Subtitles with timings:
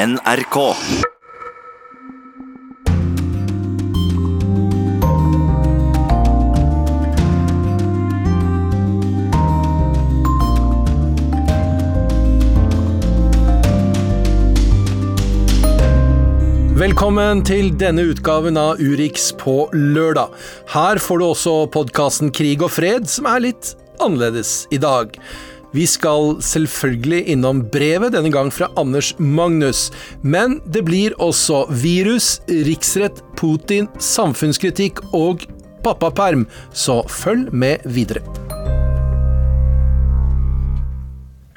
[0.00, 0.54] NRK.
[16.80, 20.32] Velkommen til denne utgaven av Urix på lørdag.
[20.72, 25.12] Her får du også podkasten Krig og fred, som er litt annerledes i dag.
[25.72, 29.88] Vi skal selvfølgelig innom brevet, denne gang fra Anders Magnus.
[30.22, 35.46] Men det blir også virus, riksrett, Putin, samfunnskritikk og
[35.84, 38.24] pappaperm, så følg med videre.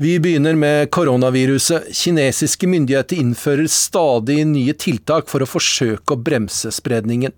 [0.04, 1.90] Vi begynner med koronaviruset.
[1.96, 7.34] Kinesiske myndigheter innfører stadig nye tiltak for å forsøke å bremse spredningen.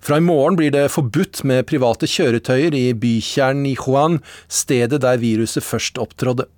[0.00, 4.18] Fra i morgen blir det forbudt med private kjøretøyer i bykjernen i Juan,
[4.48, 6.48] stedet der viruset først opptrådde.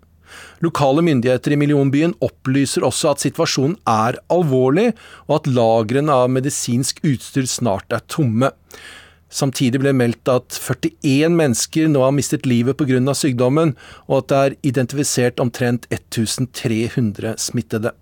[0.63, 4.93] Lokale myndigheter i millionbyen opplyser også at situasjonen er alvorlig,
[5.27, 8.53] og at lagrene av medisinsk utstyr snart er tomme.
[9.33, 13.01] Samtidig ble meldt at 41 mennesker nå har mistet livet pga.
[13.17, 13.75] sykdommen,
[14.07, 17.95] og at det er identifisert omtrent 1300 smittede.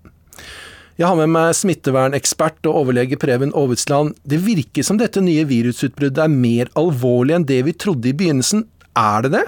[1.01, 4.11] Jeg har med meg smittevernekspert og overlege Preben Aavitsland.
[4.21, 8.67] Det virker som dette nye virusutbruddet er mer alvorlig enn det vi trodde i begynnelsen.
[8.93, 9.41] Er det det?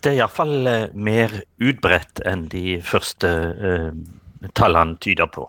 [0.00, 3.28] Det er iallfall eh, mer utbredt enn de første
[3.60, 3.90] uh,
[4.56, 5.44] tallene tyder på.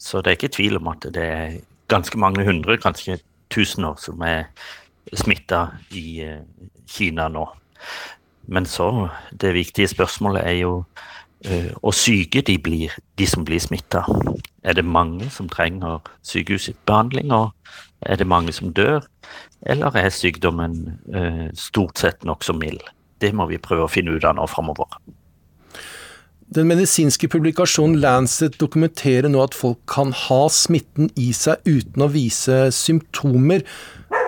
[0.00, 1.58] Så det er ikke tvil om at det er
[1.92, 3.18] ganske mange hundre, kanskje
[3.52, 4.48] tusener som er
[5.20, 6.40] smitta i eh,
[6.88, 7.44] Kina nå.
[8.48, 10.72] Men så, det viktige spørsmålet er jo
[11.46, 14.04] uh, hvor syke de blir, de som blir smitta.
[14.64, 17.52] Er det mange som trenger sykehusbehandling, og
[18.02, 19.06] er det mange som dør?
[19.66, 22.82] Eller er sykdommen uh, stort sett nokså mild?
[23.20, 24.98] Det må vi prøve å finne ut av nå framover.
[26.48, 32.08] Den medisinske publikasjonen Lancet dokumenterer nå at folk kan ha smitten i seg uten å
[32.08, 33.66] vise symptomer.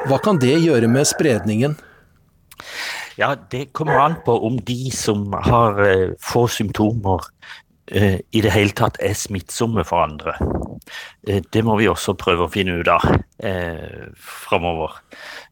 [0.05, 1.78] Hva kan det gjøre med spredningen?
[3.20, 7.27] Ja, Det kommer an på om de som har uh, få symptomer,
[7.92, 10.39] uh, i det hele tatt er smittsomme for andre.
[11.29, 13.05] Uh, det må vi også prøve å finne ut av
[13.45, 14.97] uh, framover.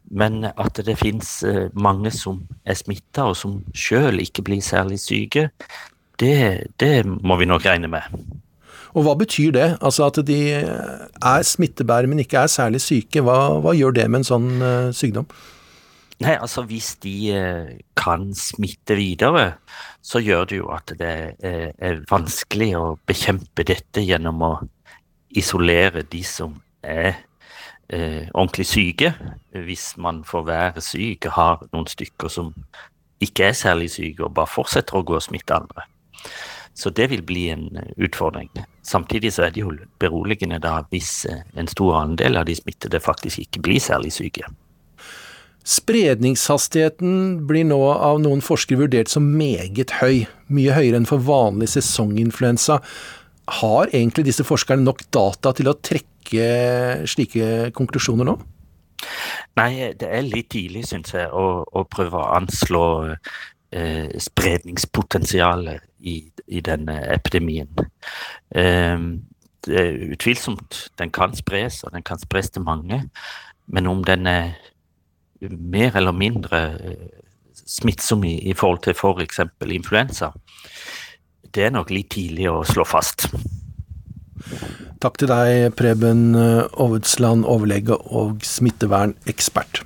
[0.08, 1.28] Men at det finnes
[1.76, 5.50] mange som er smitta, og som sjøl ikke blir særlig syke,
[6.18, 8.16] det, det må vi nok regne med.
[8.96, 9.68] Og hva betyr det?
[9.84, 13.20] Altså at de er smittebærere, men ikke er særlig syke.
[13.20, 15.28] Hva, hva gjør det med en sånn uh, sykdom?
[16.18, 17.68] Nei, altså Hvis de uh,
[17.98, 19.52] kan smitte videre,
[20.02, 24.52] så gjør det jo at det er, er, vanskelig å bekjempe dette gjennom å
[25.36, 27.20] isolere de som er
[27.92, 29.12] eh, ordentlig syke.
[29.52, 32.54] Hvis man får være syk, har noen stykker som
[33.20, 35.86] ikke er særlig syke, og bare fortsetter å gå og smitte andre.
[36.78, 38.50] Så det vil bli en eh, utfordring.
[38.86, 43.02] Samtidig så er det jo beroligende da hvis eh, en stor andel av de smittede
[43.02, 44.46] faktisk ikke blir særlig syke.
[45.68, 51.68] Spredningshastigheten blir nå av noen forskere vurdert som meget høy, mye høyere enn for vanlig
[51.74, 52.78] sesonginfluensa.
[53.60, 56.46] Har egentlig disse forskerne nok data til å trekke
[57.08, 58.38] slike konklusjoner nå?
[59.60, 66.16] Nei, det er litt tidlig, syns jeg, å, å, prøve å anslå eh, spredningspotensialet i,
[66.48, 67.68] i denne epidemien.
[68.56, 69.04] Eh,
[69.68, 73.02] det er utvilsomt den kan spres, og den kan spres til mange.
[73.68, 74.56] Men om den er
[75.40, 77.08] mer eller mindre eh,
[77.64, 79.42] smittsom i, i forhold til f.eks.
[79.58, 80.32] For influensa,
[81.54, 83.28] det er nok litt tidlig å slå fast.
[84.98, 89.84] Takk til deg, Preben Ovetsland, overlege og smittevernekspert.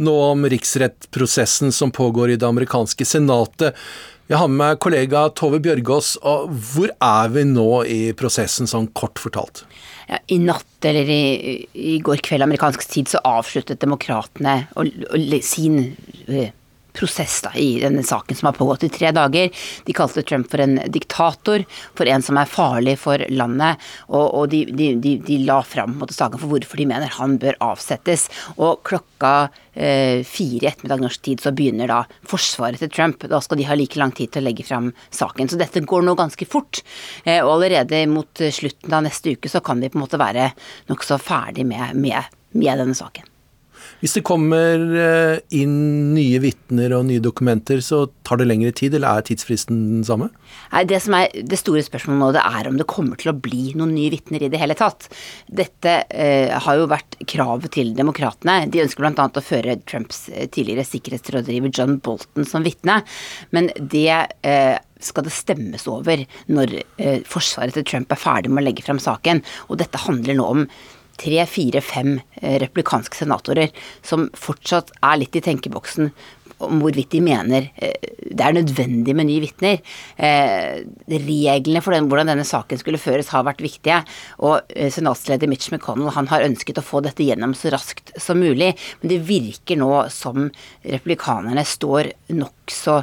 [0.00, 3.76] nå om riksrettprosessen som pågår i det amerikanske senatet.
[4.30, 6.12] Jeg har med meg kollega Tove Bjørgaas.
[6.22, 9.64] og Hvor er vi nå i prosessen, sånn kort fortalt?
[10.06, 14.68] Ja, I natt, eller i, i, går kveld amerikansk tid, så avsluttet demokratene
[15.42, 15.80] sin
[16.28, 16.54] eh,
[16.96, 19.50] prosess da, i denne saken som har pågått i tre dager.
[19.86, 21.64] De kalte Trump for en diktator,
[21.98, 23.80] for en som er farlig for landet.
[24.08, 27.58] Og, og de, de, de, de, la fram saken for hvorfor de mener han bør
[27.70, 28.28] avsettes.
[28.58, 29.34] Og klokka
[29.74, 33.26] eh, fire i ettermiddag norsk tid så begynner da forsvaret til Trump.
[33.30, 35.50] Da skal de ha like lang tid til å legge fram saken.
[35.50, 36.82] Så dette går nå ganske fort.
[37.24, 40.52] Eh, og allerede mot slutten av neste uke så kan de på en måte være
[40.90, 43.29] nokså ferdig med, med, med denne saken.
[44.00, 48.96] Hvis det kommer eh, inn nye vitner og nye dokumenter, så tar det lengre tid,
[48.96, 50.30] eller er tidsfristen den samme?
[50.72, 53.36] Nei, Det som er det store spørsmålet nå, det er om det kommer til å
[53.36, 55.10] bli noen nye vitner i det hele tatt.
[55.46, 58.62] Dette eh, har jo vært kravet til demokratene.
[58.72, 59.26] De ønsker bl.a.
[59.28, 63.02] å føre Trumps eh, tidligere sikkerhetsrådgiver John Bolton som vitne,
[63.52, 68.64] men det eh, skal det stemmes over når eh, forsvaret til Trump er ferdig med
[68.64, 69.44] å legge frem saken.
[69.68, 70.66] Og dette handler nå om
[71.20, 73.72] tre, fire, fem eh, replikanske senatorer
[74.06, 76.12] som fortsatt er litt i tenkeboksen
[76.60, 79.78] om hvorvidt de mener eh, det er nødvendig med nye vitner.
[80.20, 84.02] Eh, reglene for den, hvordan denne saken skulle føres har vært viktige.
[84.44, 88.74] Og senatsleder Mitch McConnell han har ønsket å få dette gjennom så raskt som mulig.
[89.00, 90.50] Men det virker nå som
[90.84, 93.00] republikanerne står nokså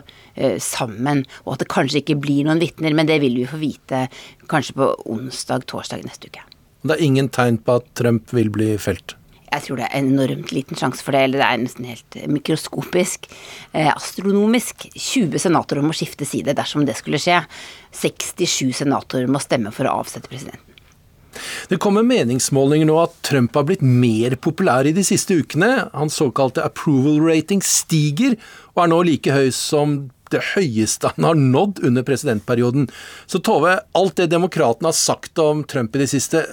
[0.62, 2.94] sammen, og at det kanskje ikke blir noen vitner.
[2.96, 4.06] Men det vil vi få vite
[4.52, 6.46] kanskje på onsdag-torsdag neste uke.
[6.88, 9.18] Det er ingen tegn på at Trump vil bli felt?
[9.48, 12.18] Jeg tror det er en enormt liten sjanse for det, eller det er nesten helt
[12.28, 13.30] mikroskopisk.
[13.72, 14.89] Eh, astronomisk.
[14.92, 17.39] 20 senatorer må skifte side dersom det skulle skje.
[17.95, 20.68] 67 senatorer må stemme for å avsette presidenten.
[21.69, 25.88] Det kommer meningsmålinger nå at Trump har blitt mer populær i de siste ukene.
[25.94, 28.38] Hans såkalte approval rating stiger,
[28.75, 30.00] og er nå like høy som
[30.33, 32.89] det høyeste han har nådd under presidentperioden.
[33.25, 36.44] Så Tove, alt det demokratene har sagt om Trump i det siste,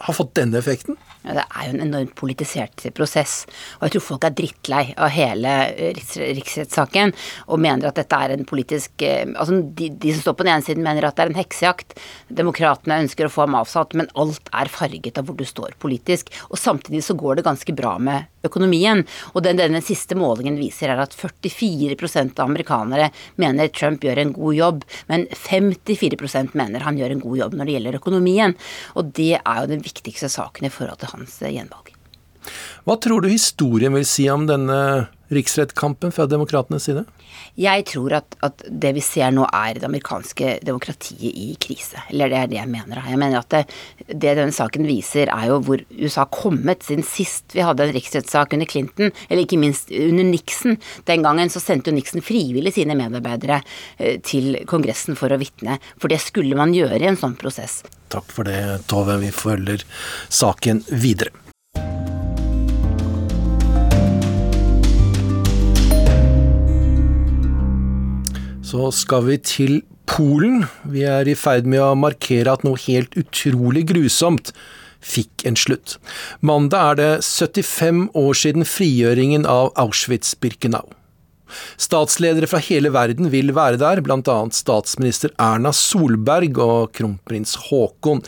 [0.00, 0.98] har fått denne effekten?
[1.26, 3.40] Ja, det er jo en enormt politisert prosess.
[3.78, 5.98] Og jeg tror folk er drittlei av hele eh,
[6.36, 7.14] riksrettssaken
[7.48, 10.52] og mener at dette er en politisk eh, Altså de, de, som står på den
[10.54, 11.96] ene siden mener at det er en heksejakt.
[12.30, 16.30] Demokratene ønsker å få ham avsatt, men alt er farget av hvor du står politisk.
[16.50, 19.02] Og samtidig så går det ganske bra med økonomien.
[19.34, 23.10] Og den denne siste målingen viser er at 44% av amerikanere
[23.40, 27.68] mener Trump gjør en god jobb, men 54% mener han gjør en god jobb når
[27.68, 28.56] det gjelder økonomien.
[28.94, 31.92] Og det er jo den viktigste saken i forhold til hans gjenvalg.
[32.86, 34.78] Hva tror du historien vil si om denne
[35.32, 37.04] riksrettskampen fra demokratenes side?
[37.56, 42.00] Jeg tror at, at, det vi ser nå er det amerikanske demokratiet i krise.
[42.10, 43.00] Eller det er det jeg mener.
[43.00, 43.62] Jeg mener at det,
[44.08, 47.94] det denne saken viser, er jo hvor USA har kommet siden sist vi hadde en
[47.96, 50.78] riksrettssak under Clinton, eller ikke minst under Nixon.
[51.08, 53.62] Den gangen så sendte jo Nixon frivillig sine medarbeidere
[53.96, 55.80] eh, til Kongressen for å vitne.
[56.00, 57.80] For det skulle man gjøre i en sånn prosess.
[58.12, 59.18] Takk for det, Tove.
[59.22, 59.82] Vi følger
[60.28, 61.45] saken videre.
[68.66, 69.76] Så skal vi til
[70.10, 70.64] Polen.
[70.90, 74.50] Vi er i ferd med å markere at noe helt utrolig grusomt
[75.06, 75.96] fikk en slutt.
[76.42, 80.82] Mandag er det 75 år siden frigjøringen av Auschwitz-Birkenau.
[81.78, 84.38] Statsledere fra hele verden vil være der, bl.a.
[84.50, 88.24] statsminister Erna Solberg og kronprins Haakon.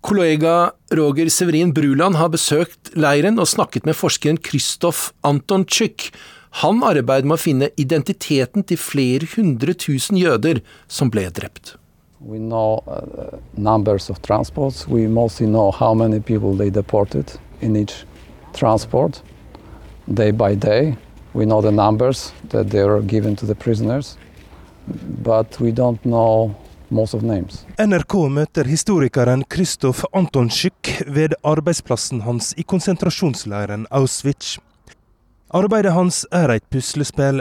[0.00, 6.08] Kollega Roger Severin Bruland har besøkt leiren og snakket med forskeren Kristoff Antonczyk.
[6.50, 11.76] Han arbeider med å finne identiteten til flere hundre tusen jøder som ble drept.
[12.20, 14.88] We know uh, numbers of transports.
[14.88, 18.04] We mostly know how many people they deported in each
[18.52, 19.22] transport,
[20.12, 20.96] day by day.
[21.32, 24.16] We know the numbers that they were given to the prisoners,
[25.22, 26.56] but we don't know
[26.88, 27.66] most of names.
[27.78, 34.56] NRK møter historikeren Kristoff Antonczyk ved arbeidsplassen hans i konsentrasjonsleiren Auschwitz.
[35.48, 37.40] Arbeidet hans er et puslespill.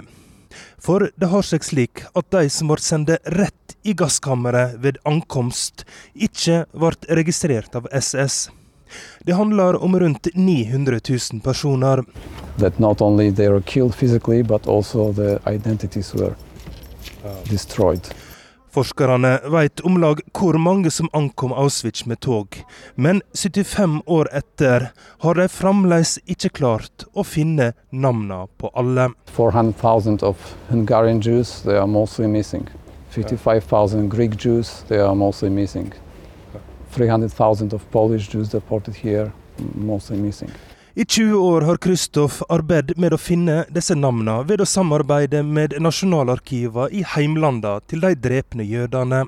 [0.80, 5.84] For det har seg slik at de som ble sendt rett i gasskammeret ved ankomst,
[6.16, 8.48] ikke ble registrert av SS.
[9.28, 12.06] Det handler om rundt 900 000 personer.
[12.58, 16.36] That not only they were killed physically, but also the identities were
[17.50, 18.08] destroyed.
[18.72, 22.60] Forskerne vet om lag hvor mange som ankom Auschwitz med tog,
[22.96, 24.90] men 75 år etter
[25.24, 29.10] har de fremdeles ikke klart å finne navnene på alle.
[29.38, 32.68] 400,000 av Hungarian Jews, they are mostly missing.
[33.16, 35.94] 55,000 Greek Jews, they are mostly missing.
[36.92, 39.32] 300,000 of Polish Jews deported here,
[39.76, 40.52] mostly missing.
[40.98, 45.76] I 20 år har Kristoff arbeidet med å finne disse navnene ved å samarbeide med
[45.86, 49.20] nasjonalarkivene i heimlandene til de drepne jødene.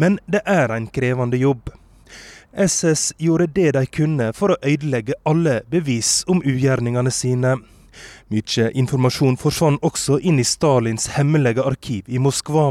[0.00, 1.68] Men det er en krevende jobb.
[2.56, 7.58] SS gjorde det de kunne for å ødelegge alle bevis om ugjerningene sine.
[8.32, 12.70] Mye informasjon forsvant også inn i Stalins hemmelige arkiv i Moskva.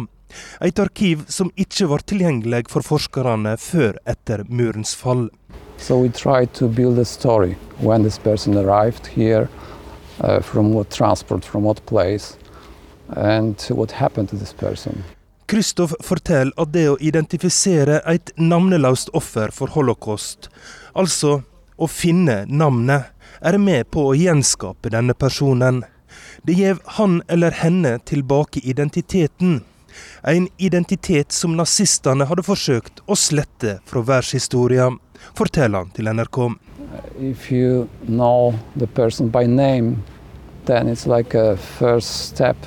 [0.58, 5.28] Et arkiv som ikke var tilgjengelig for forskerne før etter murens fall.
[5.78, 9.50] So we tried to build a story when this person arrived here,
[10.22, 12.38] uh, from what transport, from what place,
[13.16, 15.04] and what happened to this person.
[15.48, 20.48] Kristoff forteller at det å identifisere et navneløst offer for holocaust,
[20.96, 21.42] altså
[21.78, 23.12] å finne navnet,
[23.44, 25.84] er med på å gjenskape denne personen.
[26.48, 29.62] Det gir han eller henne tilbake identiteten.
[30.24, 35.00] En identitet som nazistene hadde forsøkt å slette fra verdenshistorien,
[35.38, 36.40] forteller han til NRK.
[37.20, 40.04] If you know the person by name,
[40.66, 42.58] then it's like a first step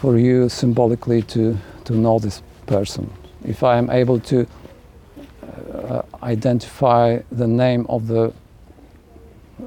[0.00, 3.10] for you symbolically to, to know this person.
[3.44, 4.46] If I am able to
[5.72, 8.32] uh, identify the name of the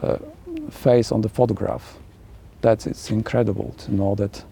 [0.01, 0.18] uh,
[0.70, 1.98] face on the photograph,
[2.62, 4.44] that it's incredible to know that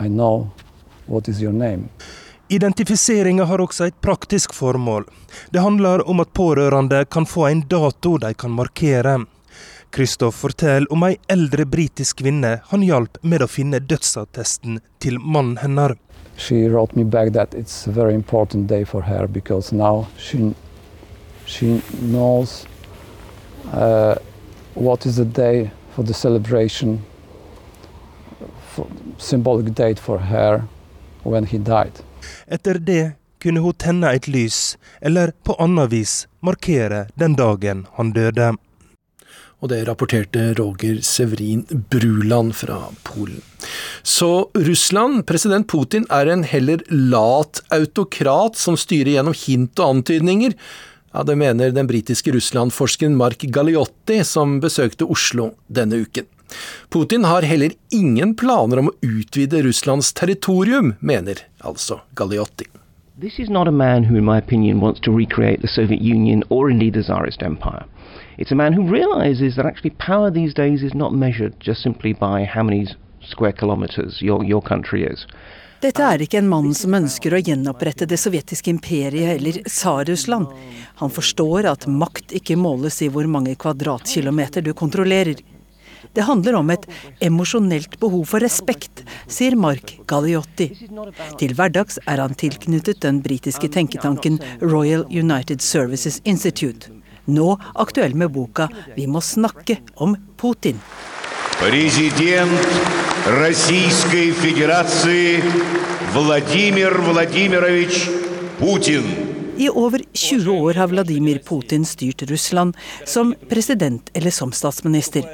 [0.00, 0.50] I know
[1.06, 1.88] what is your name.
[2.48, 5.04] Identifiseringa har også et praktisk formål.
[5.50, 9.24] Det handler om at pårørende kan få en dato de kan markere.
[9.90, 15.56] Kristoff forteller om ei eldre britisk kvinne han hjalp med å finne dødsattesten til mannen
[15.62, 15.96] hennes.
[16.36, 20.52] She wrote me back that it's a very important day for her because now she
[21.46, 22.66] she knows
[23.72, 24.14] uh,
[24.74, 27.02] what is the day for the celebration,
[28.76, 30.62] for symbolic date for her
[31.24, 32.04] when he died.
[32.46, 36.14] Etter det kunne hun tenne et lys, eller på annet vis
[36.44, 38.54] markere den dagen han døde.
[39.64, 43.40] Og det rapporterte Roger Severin Bruland fra Polen.
[44.02, 50.52] Så Russland, president Putin, er en heller lat autokrat som styrer gjennom hint og antydninger.
[51.14, 56.28] Ja, Det mener den britiske Russland-forskeren Mark Galliotti, som besøkte Oslo denne uken.
[56.88, 62.66] Putin har heller ingen planer om å utvide Russlands territorium, mener altså Galliotti.
[63.18, 66.42] This is not a man who, in my opinion, wants to recreate the Soviet Union
[66.50, 67.84] or indeed the Tsarist Empire.
[68.38, 72.12] It's a man who realizes that actually power these days is not measured just simply
[72.12, 72.86] by how many
[73.22, 75.26] square kilometers your, your country is.
[75.80, 80.48] Dette er ikke en mann som ønsker å gjenopprette det sovjetiske imperiet eller Tsar-Russland.
[81.00, 85.40] Han forstår at makt ikke måles i hvor mange kvadratkilometer du kontrollerer.
[86.15, 86.87] Det handler om et
[87.23, 90.71] emosjonelt behov for respekt, sier Mark Galliotti.
[91.39, 96.91] Til hverdags er han tilknyttet den britiske tenketanken Royal United Services Institute.
[97.27, 100.79] Nå aktuell med boka 'Vi må snakke om Putin'.
[101.59, 102.67] Президент
[103.27, 105.43] Российской Федерации
[106.13, 108.09] Владимир Владимирович
[108.59, 109.24] Путин.
[109.58, 115.24] I over 20 år har Vladimir Putin styrt Russland som president eller som statsminister.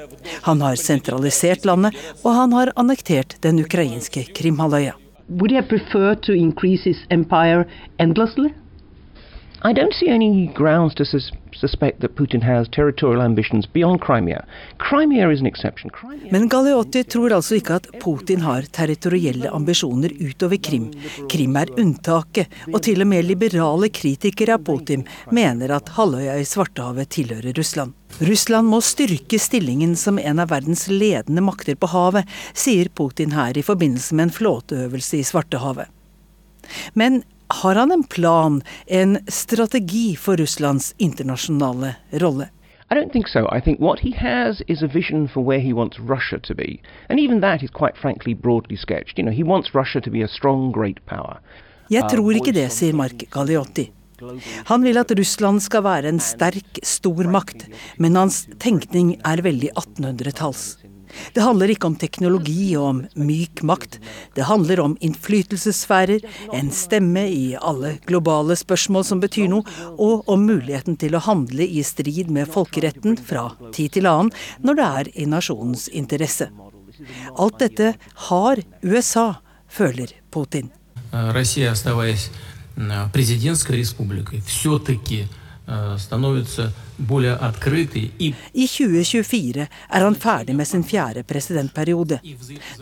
[0.42, 4.94] Han har sentralisert landet, og han har annektert den ukrainske Krimhalvøya.
[5.28, 7.64] Would he preferred to increase his empire?
[9.64, 14.44] I don't see any grounds to sus suspect that Putin has territorial ambitions beyond Crimea.
[14.78, 15.90] Crimea is an exception.
[16.30, 20.88] Men Galeotti tror altså ikke at Putin har territorielle ambisjoner utover Krim.
[21.30, 26.48] Krim er unntaket, og til og med liberale kritikere av Putin mener at halvøya i
[26.48, 27.94] Svartehavet tilhører Russland.
[28.20, 33.54] Russland må styrke stillingen som en av verdens ledende makter på havet, sier Putin her
[33.54, 35.86] i forbindelse med en flåteøvelse i Svartehavet.
[36.98, 37.22] Men
[37.60, 41.94] har han en plan, en strategi for Russlands internasjonale
[42.24, 42.48] rolle?
[42.90, 43.48] I don't think so.
[43.56, 46.80] I think what he has is a vision for where he wants Russia to be.
[47.08, 49.18] And even that is quite frankly broadly sketched.
[49.18, 51.40] You know, he wants Russia to be a strong, great power.
[51.90, 53.90] Jeg tror ikke det, sier Mark Galliotti.
[54.68, 57.66] Han vil at Russland skal være en sterk stormakt,
[57.98, 60.66] men hans tenkning er veldig 1800-talls.
[61.33, 63.97] Det handler ikke om teknologi og om myk makt.
[64.35, 69.63] Det handler om innflytelsessfærer, en stemme i alle globale spørsmål som betyr noe,
[69.97, 74.33] og om muligheten til å handle i strid med folkeretten fra tid til annen
[74.65, 76.49] når det er i nasjonens interesse.
[77.37, 77.93] Alt dette
[78.29, 79.29] har USA,
[79.67, 80.71] føler Putin.
[81.11, 82.29] Россия, оставаясь
[83.13, 85.27] президентской республикой, все-таки
[85.97, 92.21] становится более открытой и I 2024 er han ferdig med sin fjerde presidentperiode.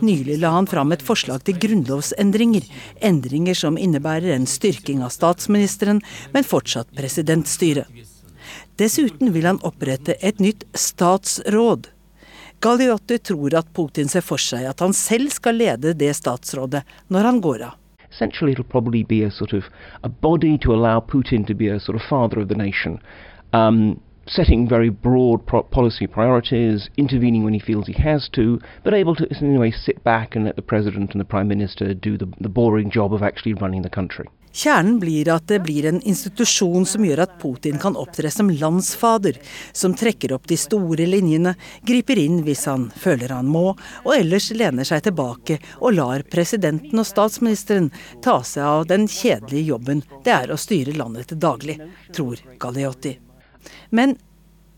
[0.00, 2.62] Nylig la han fram et forslag til grunnlovsendringer.
[3.00, 6.00] Endringer som innebærer en styrking av statsministeren,
[6.32, 7.86] men fortsatt presidentstyre.
[8.78, 11.88] Dessuten vil han opprette et nytt statsråd.
[12.60, 17.28] Galliotti tror at Putin ser for seg at han selv skal lede det statsrådet når
[17.30, 17.74] han går av.
[18.11, 19.65] Essentially, it'll probably be a sort of
[20.03, 22.99] a body to allow Putin to be a sort of father of the nation,
[23.53, 28.93] um, setting very broad pro policy priorities, intervening when he feels he has to, but
[28.93, 31.93] able to, in a way, sit back and let the president and the prime minister
[31.93, 34.27] do the, the boring job of actually running the country.
[34.53, 39.39] Kjernen blir at det blir en institusjon som gjør at Putin kan opptre som landsfader,
[39.71, 41.55] som trekker opp de store linjene,
[41.87, 43.71] griper inn hvis han føler han må,
[44.03, 47.91] og ellers lener seg tilbake og lar presidenten og statsministeren
[48.23, 51.79] ta seg av den kjedelige jobben det er å styre landet til daglig,
[52.11, 53.15] tror Galeotti.
[53.95, 54.17] Men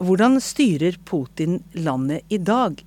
[0.03, 2.77] hvordan styrer Putin landet i dag?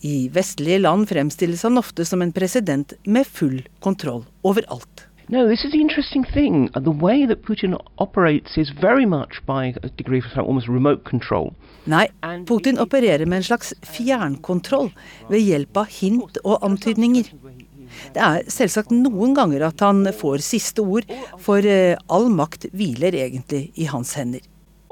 [0.00, 5.07] I vestlige land fremstilles han ofte som en president med full kontroll over alt.
[5.30, 6.70] No, this is the interesting thing.
[6.74, 11.04] Uh, The way that Putin operates is very much by a degree of almost remote
[11.04, 11.52] control.
[11.84, 12.06] Nei,
[12.46, 14.88] Putin opererer med en slags fjernkontroll
[15.28, 17.28] ved hjelp av hint og antydninger.
[18.14, 21.04] Det er selvsagt noen ganger at han får siste ord,
[21.38, 24.40] for eh, all makt hviler egentlig i hans hender.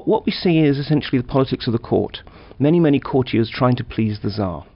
[0.06, 2.20] What we see is essentially the politics of the court.
[2.58, 4.66] Many, many courtiers trying to please the Tsar.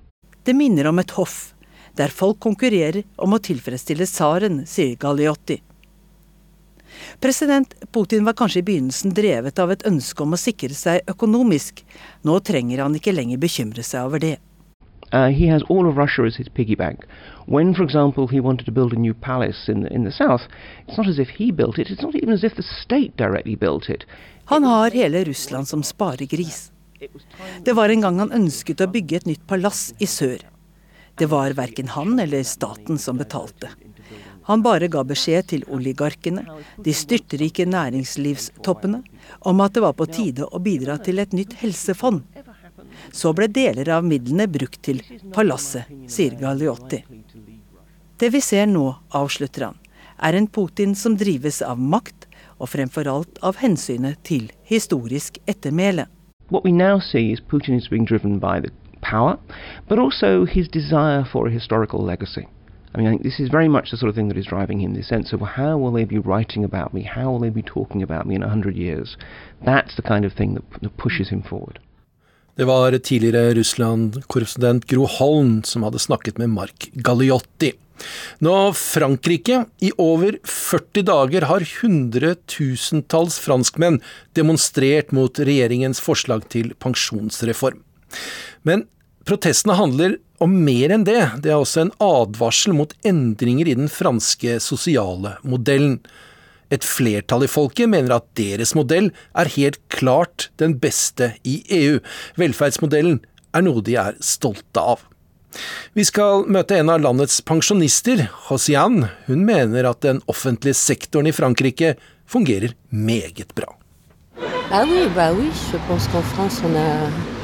[0.44, 1.52] Det minner om et hoff,
[1.98, 5.60] der folk konkurrerer om å tilfredsstille tsaren, sier Galiotti.
[7.20, 11.84] President Putin var kanskje i begynnelsen drevet av et ønske om å sikre seg økonomisk.
[12.26, 14.36] Nå trenger han ikke lenger bekymre seg over det.
[15.12, 17.04] Uh, he has all of Russia as his piggy bank.
[17.46, 20.42] When, for example, he wanted to build a new palace in in the south,
[20.86, 23.56] it's not as if he built it, it's not even as if the state directly
[23.56, 24.04] built it.
[24.44, 26.70] Han har hele Russland som sparegris.
[27.64, 30.44] Det var en gang han ønsket å bygge et nytt palass i sør.
[31.20, 33.68] Det var verken han eller staten som betalte.
[34.42, 36.46] Han bare ga beskjed til oligarkene,
[36.80, 39.02] de styrtrike næringslivstoppene,
[39.50, 42.24] om at det var på tide å bidra til et nytt helsefond.
[43.12, 45.04] Så ble deler av midlene brukt til
[45.36, 47.02] palasset, sier Galliotti.
[48.16, 49.78] Det vi ser nå, avslutter han,
[50.16, 56.08] er en Putin som drives av makt, og fremfor alt av hensynet til historisk ettermæle.
[56.48, 58.64] What we now see is Putin is being driven by
[59.00, 59.38] power,
[59.88, 62.46] but also his desire for a historical legacy.
[62.92, 64.80] I mean, I think this is very much the sort of thing that is driving
[64.80, 67.02] him, the sense of how will they be writing about me?
[67.02, 69.16] How will they be talking about me in a hundred years?
[69.64, 71.78] That's the kind of thing that, that pushes him forward.
[72.56, 77.72] Det var tidligere Russland-korrespondent Gro Holm som hadde snakket med Mark Galliotti.
[78.38, 84.00] Nå Frankrike i over 40 dager har hundretusentalls franskmenn
[84.36, 87.84] demonstrert mot regjeringens forslag til pensjonsreform.
[88.66, 88.86] Men
[89.28, 91.20] protestene handler om mer enn det.
[91.44, 95.98] Det er også en advarsel mot endringer i den franske sosiale modellen.
[96.70, 101.98] Et flertall i folket mener at deres modell er helt klart den beste i EU.
[102.40, 103.20] Velferdsmodellen
[103.56, 105.02] er noe de er stolte av.
[105.98, 109.08] Vi skal møte en av landets pensjonister, Hosian.
[109.26, 111.96] Hun mener at den offentlige sektoren i Frankrike
[112.30, 113.74] fungerer meget bra.
[114.70, 117.39] Ah oui, bah oui, je pense qu'en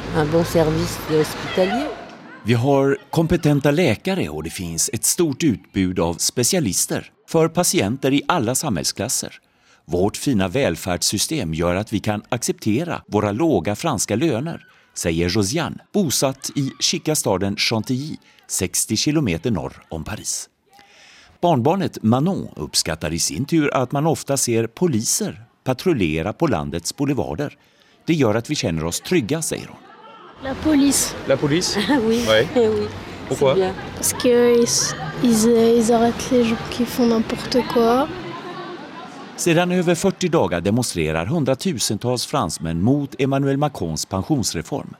[2.44, 8.22] Vi har kompetenta läkare och det finns ett stort utbud av specialister för patienter i
[8.28, 9.38] alla samhällsklasser.
[9.84, 16.50] Vårt fina välfärdssystem gör att vi kan acceptera våra låga franska löner, säger Josiane, bosatt
[16.54, 18.16] i chica staden Chantilly,
[18.48, 20.48] 60 kilometer norr om Paris.
[21.40, 27.58] Barnbarnet Manon uppskattar i sin tur att man ofta ser poliser patrullera på landets boulevarder.
[28.06, 29.85] Det gör att vi känner oss trygga, säger hon.
[30.42, 31.14] La police.
[31.28, 32.24] La police oui.
[32.28, 32.46] Ouais.
[32.56, 32.86] Eh oui.
[33.28, 33.74] Pourquoi bien.
[33.94, 34.64] Parce qu'ils
[35.24, 35.46] ils,
[35.78, 38.08] ils arrêtent les gens qui font n'importe quoi.
[39.36, 44.94] Sedan över 40 dagar demonstrerar hundratusentals fransmän mot Emmanuel Macrons pensionsreform.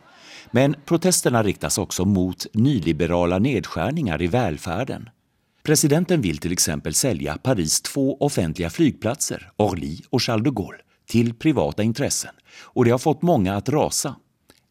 [0.51, 5.09] Men protesterna riktas också mot nyliberala nedskärningar i välfärden.
[5.63, 11.35] Presidenten vill till exempel sälja Paris två offentliga flygplatser, Orly och Charles de Gaulle, till
[11.35, 12.35] privata intressen.
[12.63, 14.17] Och det har fått många att rasa.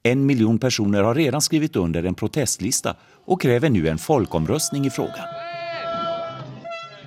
[0.06, 2.91] En miljon personer har redan skrivit under en protestlista
[3.26, 5.32] og krever nu en folkomröstning i frågan.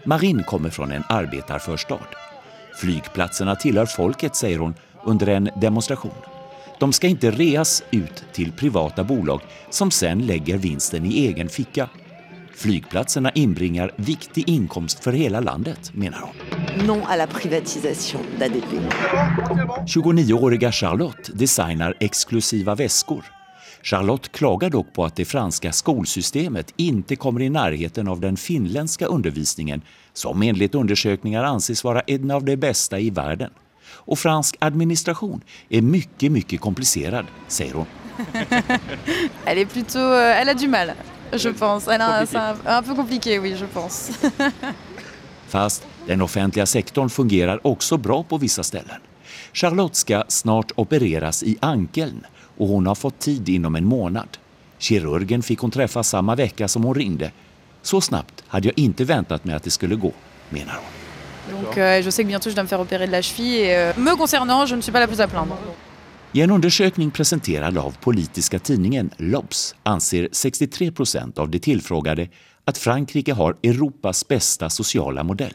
[0.05, 2.17] Marin kommer fra en arbeiderforstad.
[2.81, 4.75] Flygplatserna tilhører folket, sier hun
[5.07, 6.19] under en demonstration.
[6.81, 11.87] De skal ikke reas ut til privata bolag som sen legger vinsten i egen ficka.
[12.59, 16.87] Flygplatserna inbringar viktig inkomst för hela landet, menar hon.
[16.87, 18.73] Non à la privatisation d'ADP.
[19.87, 23.25] 29-åriga Charlotte designar exklusiva väskor.
[23.83, 29.07] Charlotte klagar dock på att det franska skolsystemet inte kommer i närheten av den finländska
[29.07, 33.51] undervisningen som enligt undersökningar anses vara en av de bästa i världen.
[33.90, 37.87] Och fransk administration är mycket, mycket komplicerad, säger hon.
[39.47, 40.12] Elle est plutôt.
[40.12, 40.90] euh, Elle a du mal,
[41.33, 41.88] je pense.
[41.88, 44.11] Elle a, ça, un, peu compliqué, oui, je pense.
[45.49, 49.01] Fast den offentliga sektorn fungerar också bra på vissa ställen.
[49.53, 54.29] Charlotte ska snart opereras i ankeln och hon har fått tid inom en månad.
[54.79, 57.31] Kirurgen fick hon träffa samma vecka som hon ringde.
[57.83, 60.12] Så snabbt hade jag inte väntat mig att det skulle gå,
[60.51, 60.99] menar hon.
[61.51, 63.77] Donc euh, je sais que bientôt je dois me faire opérer de la cheville et
[63.77, 65.57] euh, me concernant, je ne suis pas la plus à plaindre.
[66.33, 72.29] I en undersökning presenterad av politiska tidningen Lobs anser 63 procent av de tillfrågade
[72.64, 75.55] att Frankrike har Europas bästa sociala modell.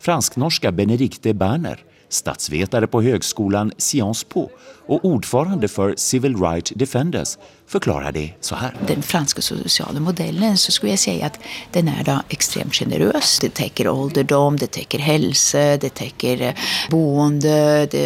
[0.00, 4.50] Fransk-norska Benedikte Berner statsvetare på högskolan Sciences Po
[4.86, 8.74] och ordförande för Civil Rights Defenders forklarer det så här.
[8.86, 11.38] Den franske sosiale modellen så skulle jeg si at
[11.74, 13.38] den er da ekstremt sjenerøs.
[13.42, 18.04] Det täcker alderdom, det täcker helse, det dekker eh, boende, det,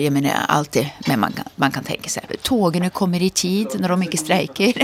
[0.00, 2.30] jeg mener alt det men man, kan, man kan tenke seg.
[2.42, 4.80] Togene kommer i tid når de ikke streiker.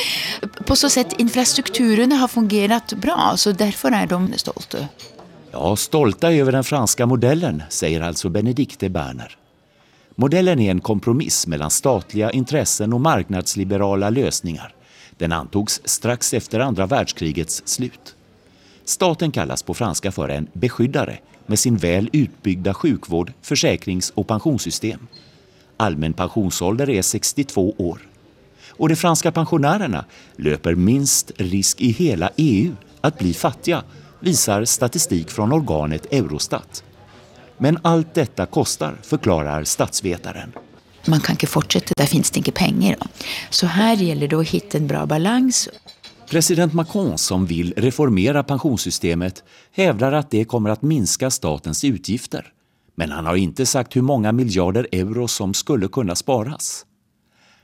[0.66, 4.88] På så sett infrastrukturene har fungert bra, så derfor er de stolte.
[5.52, 9.36] Ja, stolta över den franska modellen, säger alltså Benedikte Berner.
[10.14, 14.74] Modellen är en kompromiss mellan statliga intressen och marknadsliberala lösningar.
[15.18, 18.16] Den antogs strax efter andra världskrigets slut.
[18.84, 25.06] Staten kallas på franska för en beskyddare med sin väl utbyggda sjukvård, försäkrings och pensionssystem.
[25.76, 27.98] Allmän pensionsålder är 62 år.
[28.70, 30.04] Och de franska pensionärerna
[30.36, 33.82] löper minst risk i hela EU att bli fattiga,
[34.20, 36.84] visar statistik från organet Eurostat.
[37.58, 40.52] Men allt detta kostar, förklarar statsvetaren.
[41.06, 42.96] Man kan ikke fortsette, der finnes det ikke penger.
[43.50, 45.68] Så her gjelder det å hitte en bra balans.
[46.30, 52.52] President Macron, som vill reformera pensionssystemet, hävdar att det kommer att minska statens utgifter.
[52.94, 56.86] Men han har inte sagt hur många miljarder euro som skulle kunna sparas.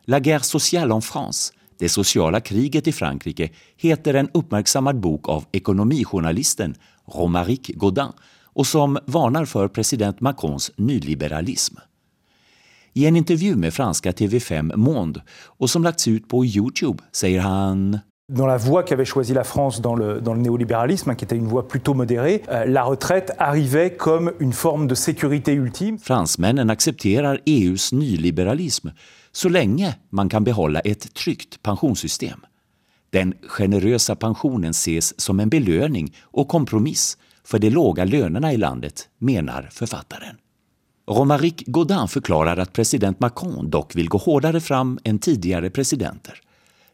[0.05, 5.45] La guerre sociale en France, det sociala kriget i Frankrike, heter en uppmärksammad bok av
[5.53, 6.75] ekonomijournalisten
[7.15, 8.13] Romaric Godin
[8.55, 11.77] och som varnar för president Macrons nyliberalism.
[12.93, 15.23] I en intervju med franska TV5 Monde
[15.59, 17.99] och som lagts ut på Youtube säger han
[18.33, 21.47] Dans la voie qu'avait choisi la France dans le, dans le néolibéralisme, qui était une
[21.47, 25.97] voie plutôt modérée, euh, la retraite arrivait comme une forme de sécurité ultime.
[25.99, 28.89] Fransmännen accepterar EUs nyliberalism
[29.37, 32.41] så lenge man kan behålla et tryggt pensionssystem.
[33.13, 39.09] Den generösa pensionen ses som en belønning og kompromiss for de låga lønnene i landet,
[39.19, 40.41] mener forfatteren.
[41.07, 46.41] Romaric Godin forklarer at president Macron dock vil gå hardere fram enn tidligere presidenter.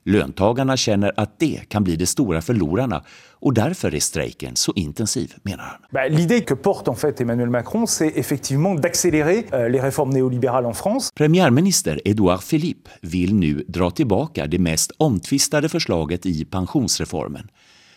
[0.05, 5.35] Löntagarna känner att det kan bli de stora förlorarna och därför är strejken så intensiv,
[5.43, 5.81] menar han.
[5.91, 10.67] Bah, L'idée que porte en fait Emmanuel Macron, c'est effectivement d'accélérer euh, les réformes néolibérales
[10.67, 11.11] en France.
[11.15, 17.49] Premiärminister Edouard Philippe vill nu dra tillbaka det mest omtvistade förslaget i pensionsreformen.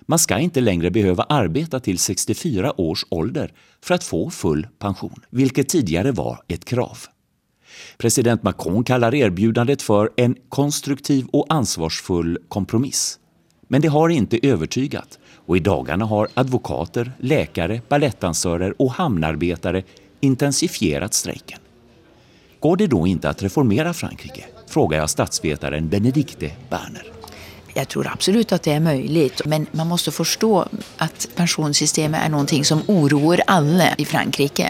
[0.08, 5.22] Man ska inte längre behöva arbeta till 64 års ålder för att få full pension,
[5.30, 6.98] vilket tidigare var ett krav.
[7.98, 13.20] President Macron kallar erbjudandet för en konstruktiv och ansvarsfull kompromiss.
[13.68, 19.84] Men det har inte övertygat och i dagarna har advokater, läkare, ballettdansörer och hamnarbetare
[20.20, 21.60] intensifierat strejken.
[22.60, 24.46] Går det då inte att reformera Frankrike?
[24.68, 27.12] Frågar jag statsvetaren Benedikte Berner.
[27.76, 30.52] Jeg tror absolutt at det er mulig, men man må forstå
[31.04, 34.70] at pensjonssystemet er noe som oroer alle i Frankrike.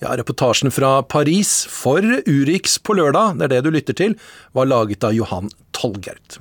[0.00, 4.14] Ja, Reportasjen fra Paris for Urix på lørdag, det er det du lytter til,
[4.56, 6.38] var laget av Johan Tolgert.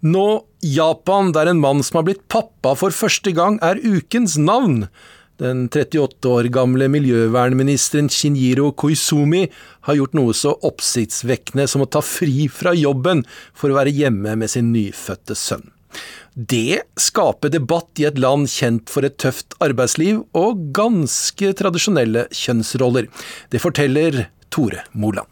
[0.00, 4.86] Nå Japan, der en mann som har blitt pappa for første gang, er ukens navn.
[5.38, 9.44] Den 38 år gamle miljøvernministeren Shinjiro Koizumi
[9.86, 13.20] har gjort noe så oppsiktsvekkende som å ta fri fra jobben
[13.52, 15.68] for å være hjemme med sin nyfødte sønn.
[16.35, 23.05] Det skaper debatt i et land kjent for et tøft arbeidsliv og ganske tradisjonelle kjønnsroller.
[23.53, 25.29] Det forteller Tore Moland.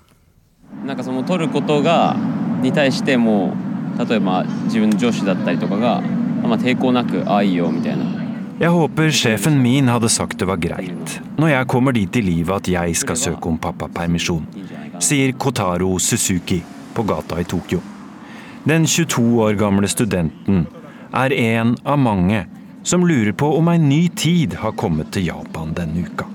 [0.86, 2.16] なんかその取ることが
[2.62, 3.54] に対しても
[4.00, 6.02] 例えば自分の上司だったりとかが、
[6.42, 8.06] まあ、抵抗なく「ああいいよ」みたいな
[8.60, 12.56] Jeg håper sjefen min hadde sagt det var greit, når jeg kommer dit i livet
[12.56, 14.46] at jeg skal søke om pappapermisjon,
[15.00, 16.62] sier Kotaro Suzuki
[16.94, 17.82] på gata i Tokyo.
[18.66, 20.68] Den 22 år gamle studenten
[21.14, 22.46] er en av mange
[22.84, 26.26] som lurer på om en ny tid har kommet til Japan denne uka.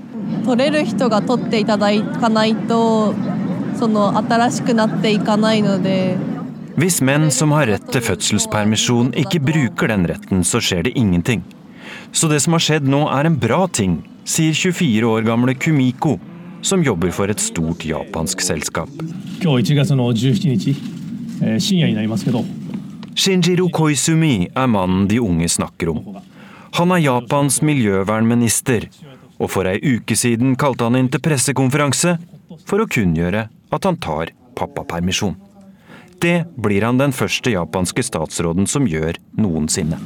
[0.44, 1.88] 取れる人が取っていただ
[2.20, 3.14] かないと
[3.78, 6.16] その新しくなっていかないので
[6.76, 11.40] Hvis menn som har rett til fødselspermisjon ikke bruker den retten, så skjer det ingenting.
[12.12, 16.18] Så det som har skjedd nå er en bra ting, sier 24 år gamle Kumiko,
[16.60, 18.92] som jobber for et stort japansk selskap.
[23.15, 26.01] Shinjiro Koizumi er mannen de unge snakker om.
[26.77, 28.85] Han er Japans miljøvernminister,
[29.41, 32.17] og for ei uke siden kalte han inn til pressekonferanse
[32.69, 35.35] for å kunngjøre at han tar pappapermisjon.
[36.21, 39.97] Det blir han den første japanske statsråden som gjør noensinne.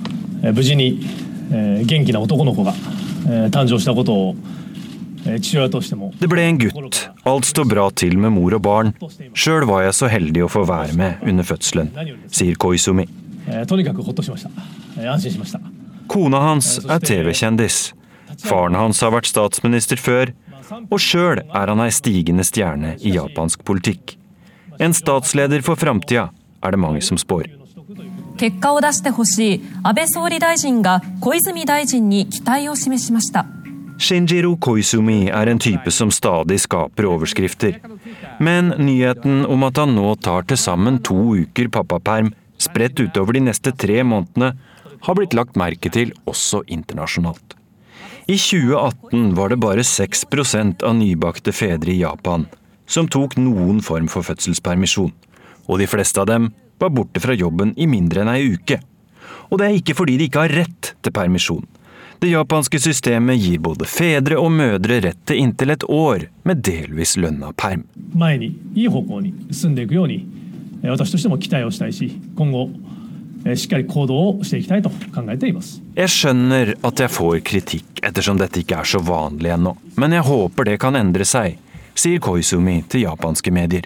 [0.42, 1.00] 無事に
[1.86, 2.74] 元気な男の子が
[3.50, 4.36] 誕生したことを
[5.25, 7.01] Det ble en gutt.
[7.29, 8.93] Alt står bra til med mor og barn.
[9.35, 11.93] Sjøl var jeg så heldig å få være med under fødselen,
[12.33, 13.07] sier Koizumi.
[13.47, 14.51] えーとにかくほっとしました、
[14.99, 15.61] えー安心しました
[16.09, 17.95] Kona hans er TV-kjendis,
[18.45, 20.33] Faren hans har vært statsminister før,
[20.91, 24.17] og sjøl er han ei stigende stjerne i japansk politikk.
[24.79, 26.31] En statsleder for framtida
[26.63, 27.47] er det mange som spår.
[28.39, 33.45] 結果を出してほしい安倍総理大臣が小泉大臣に期待を示しました
[33.96, 37.78] Shinjiro Koizumi er en type som stadig skaper overskrifter.
[38.44, 43.46] Men nyheten om at han nå tar til sammen to uker pappaperm spredt utover de
[43.48, 44.54] neste tre månedene,
[45.06, 47.56] har blitt lagt merke til også internasjonalt.
[48.26, 52.48] I 2018 var det bare 6% av nybakte fedre i Japan
[52.90, 55.14] som tok noen form for fødselspermisjon,
[55.70, 58.80] og de fleste av dem var borte fra jobben i mindre enn ei uke.
[59.50, 61.66] Og det er ikke fordi de ikke har rett til permisjon.
[62.20, 67.18] Det japanske systemet gir både fedre og mødre rett til inntil et år med delvis
[67.20, 67.84] lønna perm.
[76.00, 80.26] Jeg skjønner at jeg får kritikk ettersom dette ikke er så vanlig ennå, men jeg
[80.30, 81.60] håper det kan endre seg,
[81.94, 83.86] sier Koizumi til japanske medier.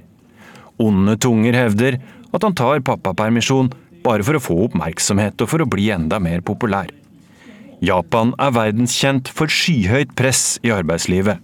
[0.80, 2.00] Onde tunger hevder
[2.32, 3.74] at han tar pappapermisjon
[4.06, 6.94] bare for å få oppmerksomhet og for å bli enda mer populær.
[7.80, 11.40] Japan er verdenskjent for skyhøyt press i arbeidslivet.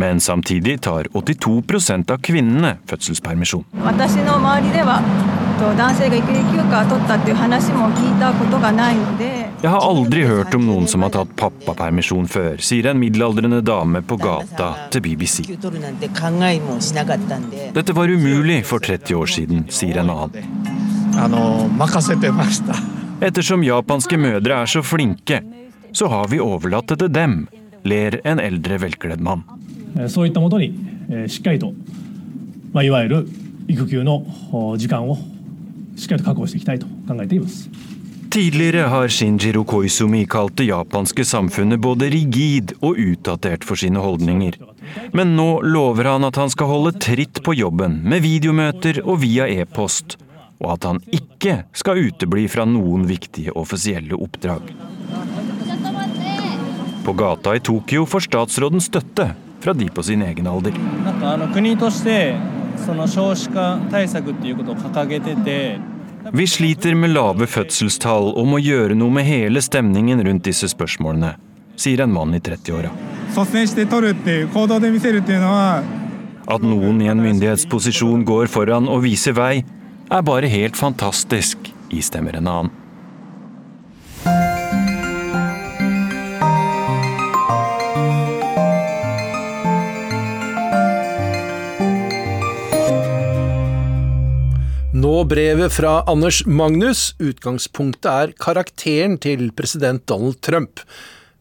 [0.00, 3.64] Men samtidig tar 82 av kvinnene fødselspermisjon.
[9.60, 14.00] Jeg har aldri hørt om noen som har tatt pappapermisjon før, sier en middelaldrende dame
[14.00, 15.44] på gata til BBC.
[17.76, 20.32] Dette var umulig for 30 år siden, sier en annen.
[23.20, 25.42] Ettersom japanske mødre er så flinke,
[25.92, 27.36] så har vi overlatt det til dem,
[27.82, 29.44] ler en eldre, velkledd mann.
[29.98, 30.06] Eh,
[38.30, 44.54] Tidligere har Shinjiro Koizumi kalt det japanske samfunnet både rigid og utdatert for sine holdninger.
[45.12, 49.48] Men nå lover han at han skal holde tritt på jobben, med videomøter og via
[49.50, 50.14] e-post.
[50.62, 54.70] Og at han ikke skal utebli fra noen viktige offisielle oppdrag.
[57.10, 59.24] På gata i Tokyo får statsråden støtte
[59.60, 60.76] fra de på sin egen alder.
[66.30, 71.32] Vi sliter med lave fødselstall og må gjøre noe med hele stemningen rundt disse spørsmålene,
[71.74, 72.94] sier en mann i 30-åra.
[76.46, 79.64] At noen i en myndighetsposisjon går foran og viser vei,
[80.14, 82.79] er bare helt fantastisk, istemmer en annen.
[95.00, 97.14] Nå brevet fra Anders Magnus.
[97.22, 100.82] Utgangspunktet er karakteren til president Donald Trump.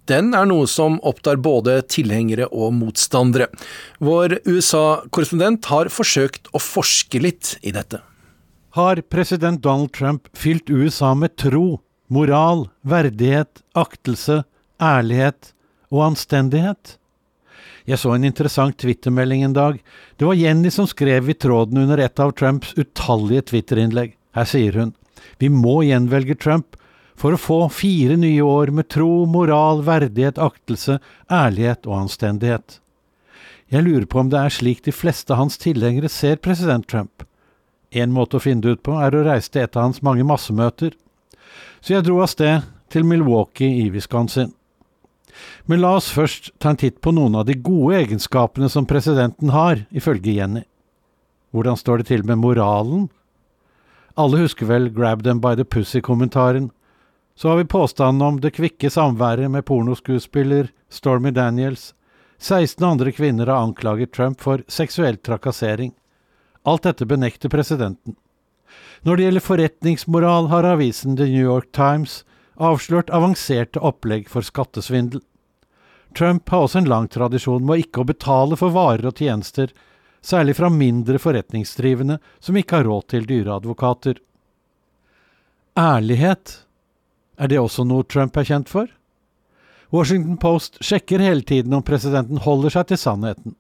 [0.08, 3.50] Den er noe som opptar både tilhengere og motstandere.
[4.00, 8.00] Vår USA-korrespondent har forsøkt å forske litt i dette.
[8.78, 14.44] Har president Donald Trump fylt USA med tro, moral, verdighet, aktelse,
[14.80, 15.52] ærlighet
[15.92, 16.96] og anstendighet?
[17.90, 19.80] Jeg så en interessant twittermelding en dag.
[20.16, 24.14] Det var Jenny som skrev i tråden under et av Trumps utallige twitterinnlegg.
[24.38, 24.94] Her sier hun
[25.40, 26.78] vi må gjenvelge Trump
[27.20, 31.00] for å få fire nye år med tro, moral, verdighet, aktelse,
[31.32, 32.80] ærlighet og anstendighet.
[33.70, 37.26] Jeg lurer på om det er slik de fleste av hans tilhengere ser president Trump.
[37.92, 40.26] En måte å finne det ut på er å reise til et av hans mange
[40.28, 40.96] massemøter.
[41.82, 44.54] Så jeg dro av sted til Milwaukee i Wisconsin.
[45.66, 49.54] Men la oss først ta en titt på noen av de gode egenskapene som presidenten
[49.54, 50.66] har, ifølge Jenny.
[51.54, 53.08] Hvordan står det til med moralen?
[54.20, 56.72] Alle husker vel Grab them by the pussy-kommentaren.
[57.36, 61.94] Så har vi påstanden om det kvikke samværet med pornoskuespiller Stormy Daniels.
[62.40, 65.94] 16 andre kvinner har anklaget Trump for seksuell trakassering.
[66.66, 68.16] Alt dette benekter presidenten.
[69.02, 72.24] Når det gjelder forretningsmoral, har avisen The New York Times
[72.60, 75.24] avslørt avanserte opplegg for skattesvindel.
[76.18, 79.72] Trump har også en lang tradisjon med å ikke å betale for varer og tjenester,
[80.22, 84.20] særlig fra mindre forretningsdrivende som ikke har råd til dyre advokater.
[85.80, 86.58] Ærlighet,
[87.40, 88.90] er det også noe Trump er kjent for?
[89.90, 93.56] Washington Post sjekker hele tiden om presidenten holder seg til sannheten.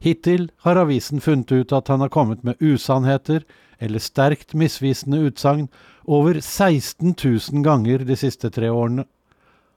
[0.00, 3.44] Hittil har avisen funnet ut at han har kommet med usannheter
[3.80, 5.68] eller sterkt misvisende utsagn
[6.04, 9.06] over 16 000 ganger de siste tre årene.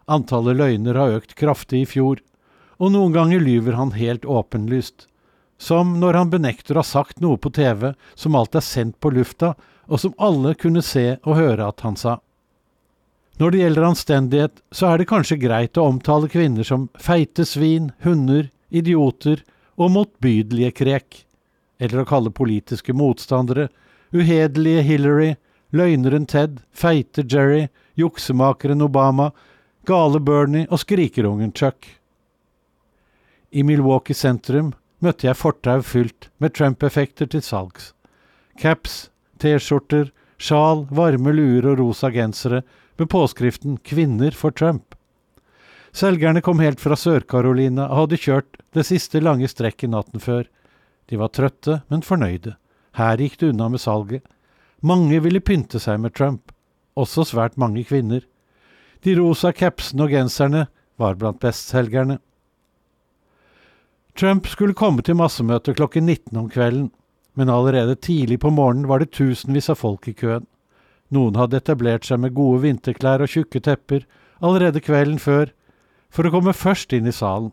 [0.05, 2.21] Antallet løgner har økt kraftig i fjor,
[2.81, 5.07] og noen ganger lyver han helt åpenlyst.
[5.57, 9.13] Som når han benekter å ha sagt noe på TV som alt er sendt på
[9.13, 9.53] lufta,
[9.87, 12.17] og som alle kunne se og høre at han sa.
[13.39, 17.91] Når det gjelder anstendighet, så er det kanskje greit å omtale kvinner som feite svin,
[18.03, 19.41] hunder, idioter
[19.79, 21.23] og motbydelige krek,
[21.81, 23.69] eller å kalle politiske motstandere
[24.13, 25.31] uhederlige Hillary,
[25.73, 29.31] løgneren Ted, feite Jerry, juksemakeren Obama,
[29.85, 31.87] gale Bernie og skrikerungen Chuck.
[33.51, 34.71] I Milwaukee sentrum
[35.03, 37.91] møtte jeg fortau fylt med Trump-effekter til salgs.
[38.59, 39.09] Caps,
[39.43, 42.63] T-skjorter, sjal, varme luer og rosa gensere
[42.97, 44.95] med påskriften 'Kvinner for Trump'.
[45.91, 50.47] Selgerne kom helt fra Sør-Carolina og hadde kjørt det siste lange strekket natten før.
[51.09, 52.55] De var trøtte, men fornøyde.
[52.95, 54.23] Her gikk det unna med salget.
[54.81, 56.51] Mange ville pynte seg med Trump,
[56.95, 58.23] også svært mange kvinner.
[59.03, 60.67] De rosa capsene og genserne
[61.01, 62.19] var blant bestselgerne.
[64.15, 66.91] Trump skulle komme til massemøte klokken 19 om kvelden,
[67.33, 70.45] men allerede tidlig på morgenen var det tusenvis av folk i køen.
[71.13, 74.05] Noen hadde etablert seg med gode vinterklær og tjukke tepper
[74.43, 75.51] allerede kvelden før,
[76.13, 77.51] for å komme først inn i salen.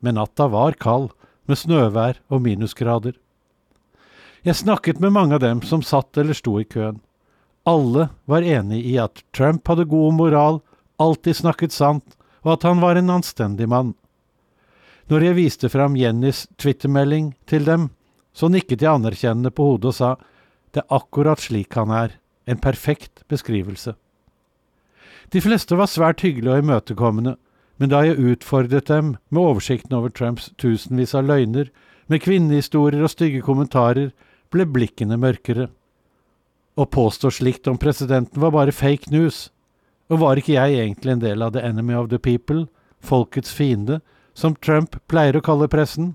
[0.00, 1.10] Men natta var kald,
[1.48, 3.16] med snøvær og minusgrader.
[4.46, 7.00] Jeg snakket med mange av dem som satt eller sto i køen.
[7.68, 10.60] Alle var enig i at Trump hadde god moral,
[11.00, 13.94] alltid snakket sant, og at han var en anstendig mann.
[15.10, 17.88] Når jeg viste fram Jennys twittermelding til dem,
[18.32, 20.10] så nikket jeg anerkjennende på hodet og sa
[20.70, 22.12] det er akkurat slik han er,
[22.46, 23.96] en perfekt beskrivelse.
[25.34, 27.34] De fleste var svært hyggelige og imøtekommende,
[27.78, 31.70] men da jeg utfordret dem med oversikten over Trumps tusenvis av løgner,
[32.10, 34.10] med kvinnehistorier og stygge kommentarer,
[34.50, 35.68] ble blikkene mørkere.
[36.74, 39.48] Å påstå slikt om presidenten var bare fake news,
[40.10, 42.66] og var ikke jeg egentlig en del av the enemy of the people,
[43.00, 44.00] folkets fiende,
[44.34, 46.14] som Trump pleier å kalle pressen?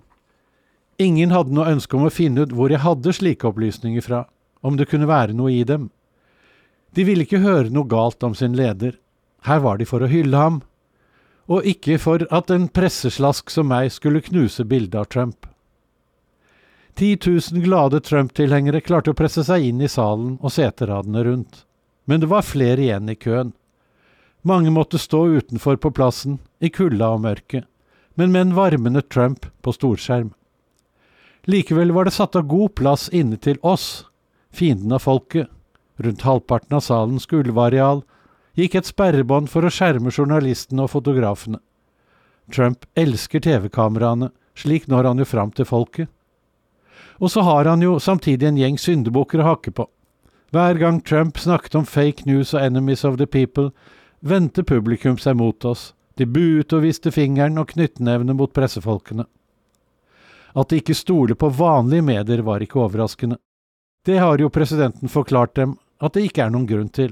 [1.00, 4.26] Ingen hadde noe ønske om å finne ut hvor jeg hadde slike opplysninger fra,
[4.62, 5.90] om det kunne være noe i dem.
[6.96, 8.96] De ville ikke høre noe galt om sin leder,
[9.46, 10.62] her var de for å hylle ham,
[11.52, 15.46] og ikke for at en presseslask som meg skulle knuse bildet av Trump.
[16.96, 21.66] 10 000 glade Trump-tilhengere klarte å presse seg inn i salen og seteradene rundt,
[22.08, 23.52] men det var flere igjen i køen.
[24.46, 27.66] Mange måtte stå utenfor på plassen, i kulda og mørket,
[28.14, 30.36] men med en varmende Trump på storskjerm.
[31.50, 34.06] Likevel var det satt av god plass inne til oss,
[34.54, 35.50] fienden av folket.
[35.98, 38.04] Rundt halvparten av salens gulvareal
[38.54, 41.58] gikk et sperrebånd for å skjerme journalistene og fotografene.
[42.54, 46.12] Trump elsker TV-kameraene, slik når han jo fram til folket.
[47.18, 49.90] Og så har han jo samtidig en gjeng syndebukker å hakke på.
[50.54, 53.72] Hver gang Trump snakket om fake news og enemies of the people,
[54.20, 59.26] vendte publikum seg mot oss, de buet og viste fingeren og knyttnevene mot pressefolkene.
[60.56, 63.38] At de ikke stoler på vanlige medier, var ikke overraskende.
[64.06, 67.12] Det har jo presidenten forklart dem at det ikke er noen grunn til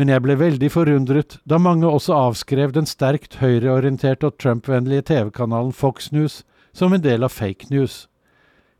[0.00, 5.74] men jeg ble veldig forundret da mange også avskrev den sterkt høyreorienterte og Trump-vennlige TV-kanalen
[5.76, 6.38] Fox News
[6.72, 8.06] som en del av fake news.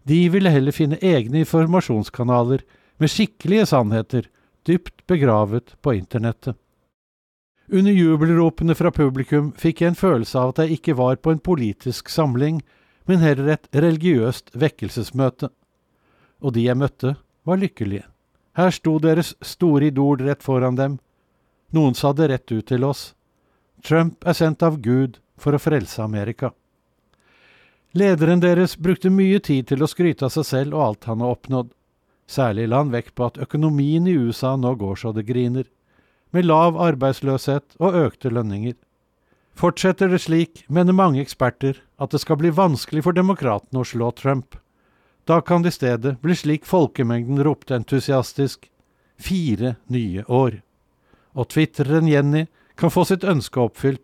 [0.08, 2.64] De ville heller finne egne informasjonskanaler
[2.96, 4.30] med skikkelige sannheter,
[4.64, 6.56] dypt begravet på internettet.
[7.72, 11.38] Under jubelropene fra publikum fikk jeg en følelse av at jeg ikke var på en
[11.38, 12.64] politisk samling,
[13.06, 15.52] men heller et religiøst vekkelsesmøte.
[16.42, 17.14] Og de jeg møtte,
[17.46, 18.08] var lykkelige.
[18.58, 20.98] Her sto deres store idol rett foran dem,
[21.70, 23.12] noen sa det rett ut til oss.
[23.86, 26.50] Trump er sendt av Gud for å frelse Amerika.
[27.94, 31.38] Lederen deres brukte mye tid til å skryte av seg selv og alt han har
[31.38, 31.70] oppnådd.
[32.26, 35.70] Særlig la han vekt på at økonomien i USA nå går så det griner,
[36.30, 38.74] med lav arbeidsløshet og økte lønninger.
[39.54, 44.10] Fortsetter det slik, mener mange eksperter at det skal bli vanskelig for demokratene å slå
[44.16, 44.56] Trump.
[45.26, 48.70] Da kan det i stedet bli slik folkemengden ropte entusiastisk
[49.20, 50.62] fire nye år
[51.34, 52.46] og tvitreren Jenny
[52.78, 54.02] kan få sitt ønske oppfylt.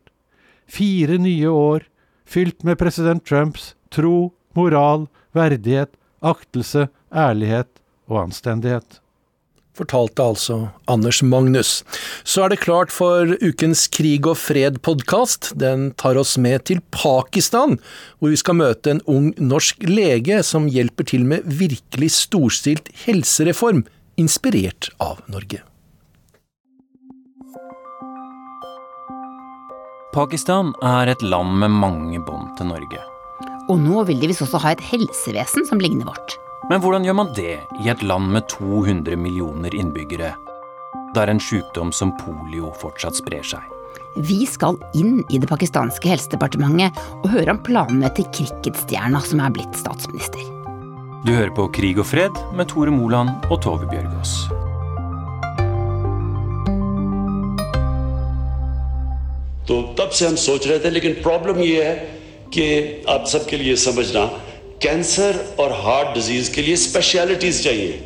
[0.66, 1.86] Fire nye år
[2.26, 7.70] fylt med president Trumps tro, moral, verdighet, aktelse, ærlighet
[8.10, 9.00] og anstendighet.
[9.76, 10.56] Fortalte altså
[10.88, 11.82] Anders Magnus.
[12.24, 15.50] Så er det klart for ukens Krig og fred-podkast.
[15.60, 17.76] Den tar oss med til Pakistan,
[18.16, 23.84] hvor vi skal møte en ung norsk lege som hjelper til med virkelig storstilt helsereform,
[24.16, 25.60] inspirert av Norge.
[30.16, 33.04] Pakistan er et land med mange bånd til Norge.
[33.68, 36.38] Og nå vil de visst også ha et helsevesen som ligner vårt.
[36.69, 40.33] Men hvordan gjør man det i et land med 200 millioner innbyggere,
[41.15, 43.65] der en sykdom som polio fortsatt sprer seg?
[44.15, 49.53] Vi skal inn i det pakistanske helsedepartementet og høre om planene til cricketstjerna som er
[49.55, 50.43] blitt statsminister.
[51.25, 54.35] Du hører på Krig og fred med Tore Moland og Tove Bjørgaas.
[59.67, 61.95] तो तब से हम सोच रहे थे लेकिन प्रॉब्लम ये है
[62.53, 62.63] कि
[63.09, 64.23] आप सबके लिए समझना
[64.81, 67.99] कैंसर और हार्ट डिजीज के लिए स्पेशलिटीज चाहिए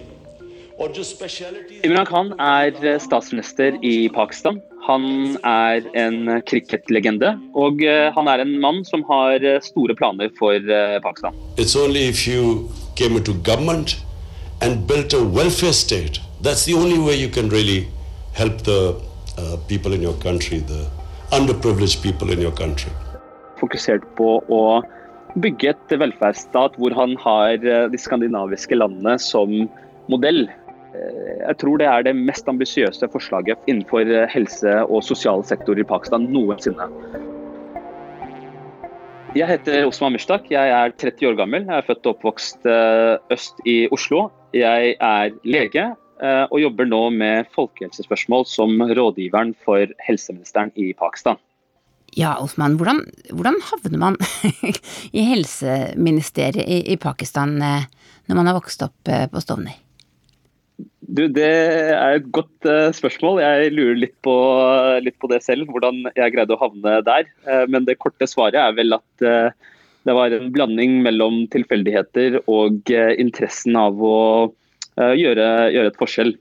[0.80, 4.62] और जो speciality Imran Khan er statsminister i Pakistan.
[4.88, 5.06] Han
[5.43, 10.53] er en cricketlegende, og eh, han er en mann som har eh, store planer for
[10.53, 11.34] eh, Pakistan.
[11.58, 13.97] It's only if you came into government
[14.62, 17.88] and built a welfare state that's the only way you can really
[18.34, 19.01] help the
[19.38, 20.88] uh, people in your country, the
[21.32, 22.91] underprivileged people in your country.
[23.60, 24.62] Fokusert på å
[25.39, 29.53] bygge et velferdsstat hvor han har eh, de skandinaviske landene som
[30.11, 30.49] modell.
[30.95, 35.78] Eh, Jeg tror det er det mest ambisiøse forslaget innenfor eh, helse- og sosial sektor
[35.78, 36.89] i Pakistan noensinne.
[39.37, 40.49] Jeg heter Osman Mushtak.
[40.51, 41.62] Jeg er 30 år gammel.
[41.62, 42.66] Jeg er født og oppvokst
[43.31, 44.24] øst i Oslo.
[44.51, 45.85] Jeg er lege
[46.51, 51.39] og jobber nå med folkehelsespørsmål som rådgiveren for helseministeren i Pakistan.
[52.19, 54.17] Ja, Osman, hvordan, hvordan havner man
[55.19, 57.87] i helseministeriet i, i Pakistan eh,
[58.27, 59.77] når man har vokst opp eh, på Stovner?
[61.01, 63.41] Du, Det er et godt uh, spørsmål.
[63.43, 64.35] Jeg lurer litt på,
[65.05, 67.27] litt på, det selv, hvordan jeg greide å havne der.
[67.67, 69.25] Men det korte svaret er vel at
[70.07, 74.21] det var en blanding mellom tilfeldigheter og interessen av å
[74.95, 76.33] gjøre, gjøre, et forskjell.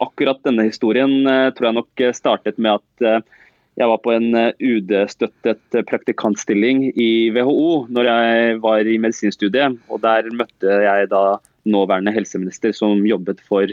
[0.00, 1.20] Akkurat denne historien
[1.54, 3.28] tror jeg nok startet med at
[3.76, 9.76] jeg var på en UD-støttet praktikantstilling i WHO når jeg var i medisinstudiet.
[9.92, 11.36] og Der møtte jeg da
[11.68, 13.68] nåværende helseminister som jobbet for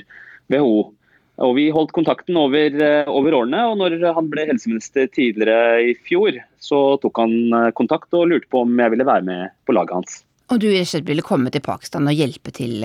[0.52, 0.92] WHO.
[1.42, 2.76] Og Vi holdt kontakten over,
[3.08, 8.28] over, årene, og når han ble helseminister tidligere i fjor, så tok han kontakt og
[8.30, 10.20] lurte på om jeg ville være med på laget hans.
[10.52, 12.84] Og du ville komme til Pakistan og hjelpe til?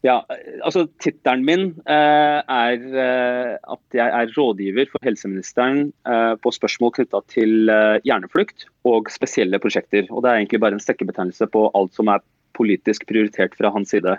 [0.00, 0.22] Ja,
[0.64, 6.94] altså Tittelen min eh, er eh, at jeg er rådgiver for helseministeren eh, på spørsmål
[6.96, 7.68] knytta til
[8.08, 10.08] hjerneflukt og spesielle prosjekter.
[10.08, 12.24] Og Det er egentlig bare en sekkebetegnelse på alt som er
[12.56, 14.16] politisk prioritert fra hans side.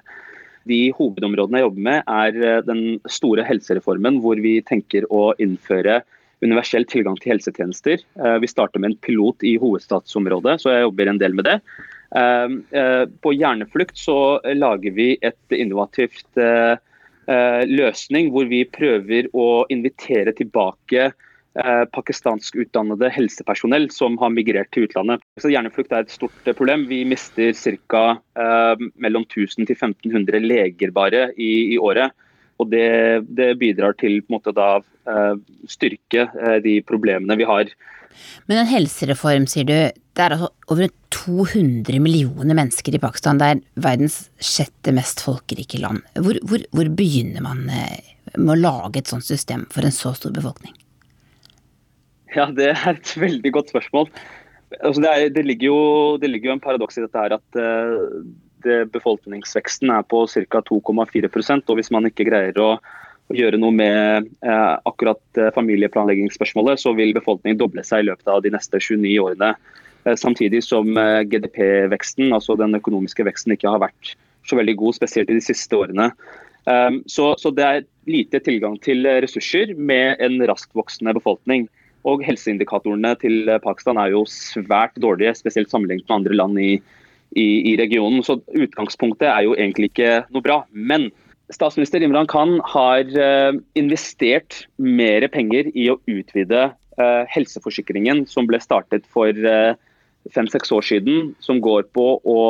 [0.69, 6.03] De hovedområdene jeg jobber med, er den store helsereformen, hvor vi tenker å innføre
[6.45, 8.01] universell tilgang til helsetjenester.
[8.41, 11.57] Vi starter med en pilot i hovedstadsområdet, så jeg jobber en del med det.
[12.11, 16.39] På hjerneflukt så lager vi et innovativt
[17.71, 21.13] løsning hvor vi prøver å invitere tilbake
[21.95, 25.23] pakistanskutdannede helsepersonell som har migrert til utlandet.
[25.39, 26.85] Så Hjerneflukt er et stort problem.
[26.91, 28.03] Vi mister ca.
[28.95, 32.11] mellom 1000 til 1500 leger bare i, i året.
[32.61, 34.69] Og det, det, bidrar til på en måte da
[35.69, 36.27] styrke
[36.61, 37.71] de problemene vi har.
[38.45, 39.73] Men en helsereform, sier du.
[40.11, 43.41] Det er altså over 200 millioner mennesker i Pakistan.
[43.41, 46.03] Det er verdens sjette mest folkerike land.
[46.19, 50.35] Hvor, hvor, hvor begynner man med å lage et sånt system for en så stor
[50.35, 50.75] befolkning?
[52.35, 54.07] Ja, Det er et veldig godt spørsmål.
[54.79, 55.79] Altså, det, er, det, ligger jo,
[56.21, 58.21] det, ligger jo, en paradoks i dette her at uh,
[58.93, 60.61] befolkningsveksten er på ca.
[60.67, 62.73] 2,4% og hvis man ikke greier å,
[63.31, 68.41] gjøre noe med eh, akkurat uh, familieplanleggingsspørsmålet, så vil befolkningen doble seg i løpet av
[68.43, 69.53] de neste 29 årene.
[70.17, 70.97] Samtidig som
[71.29, 74.15] GDP-veksten, altså den økonomiske veksten, ikke har vært
[74.49, 76.07] så veldig god, spesielt i de siste årene.
[76.65, 81.67] Um, så, så det er lite tilgang til ressurser med en raskt voksende befolkning.
[82.09, 86.71] Og helseindikatorene til Pakistan er jo svært dårlige, spesielt sammenlignet med andre land i,
[87.35, 88.23] i, i, regionen.
[88.25, 90.61] Så utgangspunktet er jo egentlig ikke noe bra.
[90.71, 91.09] Men
[91.53, 98.61] statsminister Imran Khan har uh, investert mer penger i å utvide uh, helseforsikringen som ble
[98.63, 99.73] startet for uh,
[100.35, 102.41] fem-seks år siden, som går på å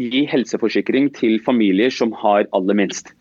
[0.00, 3.12] gi helseforsikring til familier som har aller minst.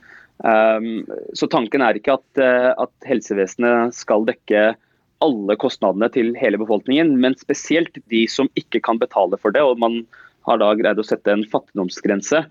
[0.44, 1.06] Um,
[1.38, 2.42] så tanken er ikke at,
[2.82, 4.72] at helsevesenet skal dekke
[5.24, 9.62] alle kostnadene til hele befolkningen, men spesielt de som ikke kan betale for det.
[9.64, 10.02] og Man
[10.48, 12.44] har da greid å sette en fattigdomsgrense.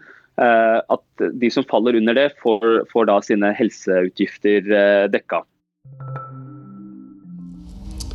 [0.43, 4.65] At de som faller under det, får, får da sine helseutgifter
[5.13, 5.43] dekka.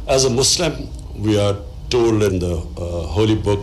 [0.10, 0.88] As a Muslim,
[1.20, 1.56] we are
[1.90, 3.60] told in the uh, holy book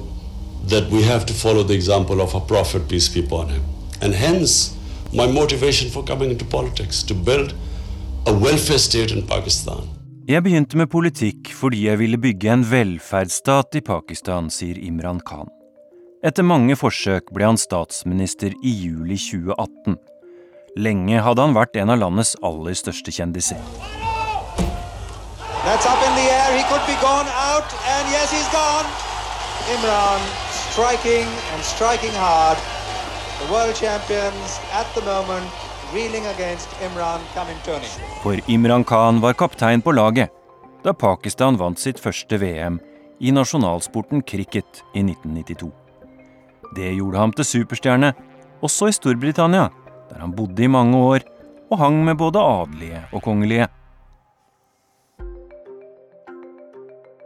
[0.68, 3.62] that we have to follow the example of a prophet, peace be upon him.
[4.02, 4.76] And hence,
[5.12, 7.54] my motivation for coming into politics, to build
[8.26, 9.88] a welfare state in Pakistan.
[10.28, 15.48] Jeg begynte med politikk fordi jeg ville bygge en velferdsstat i Pakistan, sier Imran Khan.
[16.24, 19.98] Etter mange forsøk ble han statsminister i juli 2018.
[20.80, 23.60] Lenge hadde han vært en av landets aller største kjendiser.
[25.64, 26.56] That's up in the air.
[26.56, 28.88] He could be gone out, and yes, he's gone.
[29.74, 30.24] Imran
[30.72, 32.58] striking and striking hard.
[33.40, 35.48] The world champions at the moment
[35.92, 37.92] reeling against Imran Kamintoni.
[38.22, 40.30] For Imran Khan var kaptein på laget.
[40.84, 42.76] da Pakistan vant sitt første VM
[43.20, 45.83] i nasjonalsporten cricket i 1992.
[46.74, 48.10] Det gjorde ham til superstjerne,
[48.64, 49.68] også i Storbritannia,
[50.10, 51.24] der han bodde i mange år
[51.70, 53.68] og hang med både adelige og kongelige.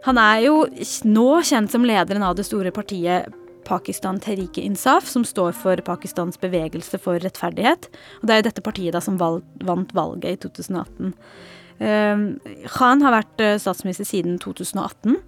[0.04, 0.62] Han er jo
[1.08, 3.28] nå kjent som lederen av det store partiet
[3.68, 7.90] Pakistan Terike Insaf, som står for Pakistans bevegelse for rettferdighet.
[8.20, 11.12] Og Det er jo dette partiet da som valg, vant valget i 2018.
[11.78, 12.24] Uh,
[12.72, 15.18] Khan har vært uh, statsminister siden 2018.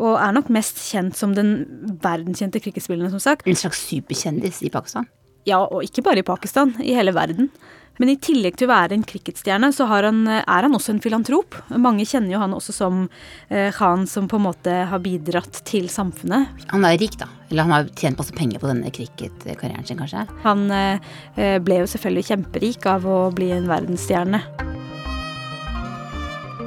[0.00, 1.58] Og er nok mest kjent som den
[2.02, 3.48] verdenskjente cricketspilleren, som sagt.
[3.48, 5.08] En slags superkjendis i Pakistan?
[5.48, 7.50] Ja, og ikke bare i Pakistan, i hele verden.
[8.00, 11.58] Men i tillegg til å være en cricketstjerne, så han, er han også en filantrop.
[11.76, 13.02] Mange kjenner jo han også som
[13.52, 16.48] eh, Khan som på en måte har bidratt til samfunnet.
[16.72, 17.28] Han er rik, da.
[17.50, 20.24] Eller han har tjent masse penger på denne cricketkarrieren sin, kanskje?
[20.46, 24.40] Han eh, ble jo selvfølgelig kjemperik av å bli en verdensstjerne.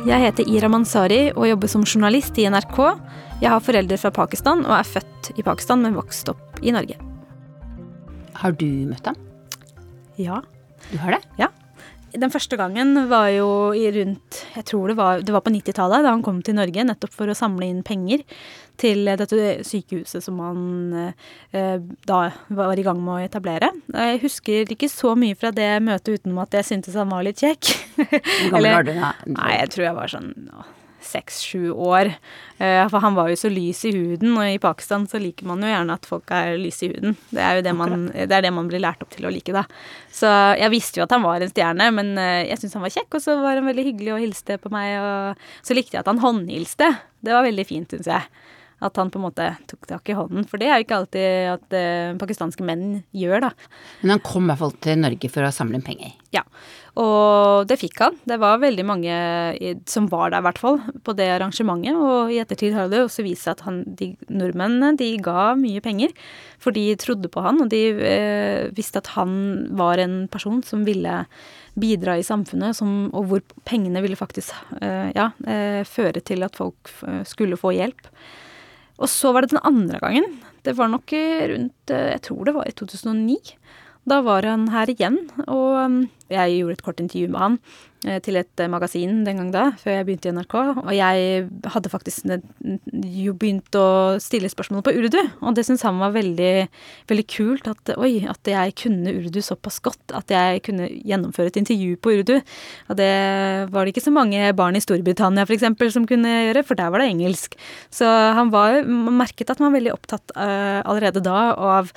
[0.03, 2.79] Jeg heter Ira Mansari og jobber som journalist i NRK.
[3.41, 6.95] Jeg har foreldre fra Pakistan og er født i Pakistan, men vokst opp i Norge.
[8.39, 9.19] Har du møtt ham?
[10.19, 10.39] Ja.
[10.91, 11.21] Du har det?
[11.39, 11.49] Ja.
[12.13, 16.03] Den første gangen var jo i rundt Jeg tror det var, det var på 90-tallet,
[16.05, 18.21] da han kom til Norge nettopp for å samle inn penger
[18.77, 20.61] til dette sykehuset som han
[20.99, 22.19] eh, da
[22.53, 23.71] var i gang med å etablere.
[23.89, 27.41] Jeg husker ikke så mye fra det møtet utenom at jeg syntes han var litt
[27.41, 27.73] kjekk.
[27.97, 29.11] Hvor gammel var du da?
[29.33, 30.31] Nei, jeg tror jeg var sånn
[31.07, 32.11] seks-sju år.
[32.59, 35.63] Uh, for han var jo så lys i huden, og i Pakistan så liker man
[35.63, 37.17] jo gjerne at folk er lyse i huden.
[37.33, 39.65] Det er jo det man, det det man blir lært opp til å like, da.
[40.13, 42.95] Så jeg visste jo at han var en stjerne, men uh, jeg syntes han var
[42.97, 46.05] kjekk, og så var han veldig hyggelig og hilste på meg, og så likte jeg
[46.05, 46.91] at han håndhilste.
[47.23, 48.27] Det var veldig fint, syns jeg.
[48.83, 50.43] At han på en måte tok tak i hånden.
[50.49, 53.51] For det er jo ikke alltid at uh, pakistanske menn gjør, da.
[54.01, 56.11] Men han kom i hvert fall til Norge for å samle inn penger?
[56.35, 56.43] Ja.
[56.93, 58.17] Og det fikk han.
[58.29, 59.13] Det var veldig mange
[59.89, 61.97] som var der, i hvert fall, på det arrangementet.
[61.97, 65.81] Og i ettertid har det også vist seg at han, de nordmennene de ga mye
[65.81, 66.13] penger.
[66.61, 69.33] For de trodde på han, og de eh, visste at han
[69.73, 71.23] var en person som ville
[71.73, 76.61] bidra i samfunnet, som, og hvor pengene ville faktisk eh, ja, eh, føre til at
[76.61, 76.93] folk
[77.25, 78.05] skulle få hjelp.
[79.01, 80.29] Og så var det den andre gangen.
[80.63, 81.11] Det var nok
[81.49, 83.39] rundt Jeg tror det var i 2009.
[84.09, 85.17] Da var han her igjen,
[85.47, 85.97] og um,
[86.33, 87.57] jeg gjorde et kort intervju med han
[88.05, 90.55] eh, til et eh, magasin den gang da, før jeg begynte i NRK.
[90.83, 92.27] Og jeg hadde faktisk
[93.23, 93.87] jo begynt å
[94.23, 96.51] stille spørsmål på urdu, og det syntes han var veldig,
[97.11, 97.69] veldig kult.
[97.71, 102.17] At oi, at jeg kunne urdu såpass godt, at jeg kunne gjennomføre et intervju på
[102.19, 102.35] urdu.
[102.89, 103.13] Og det
[103.73, 106.91] var det ikke så mange barn i Storbritannia for eksempel, som kunne gjøre, for der
[106.93, 107.57] var det engelsk.
[107.93, 111.91] Så han var, merket at han var veldig opptatt uh, allerede da av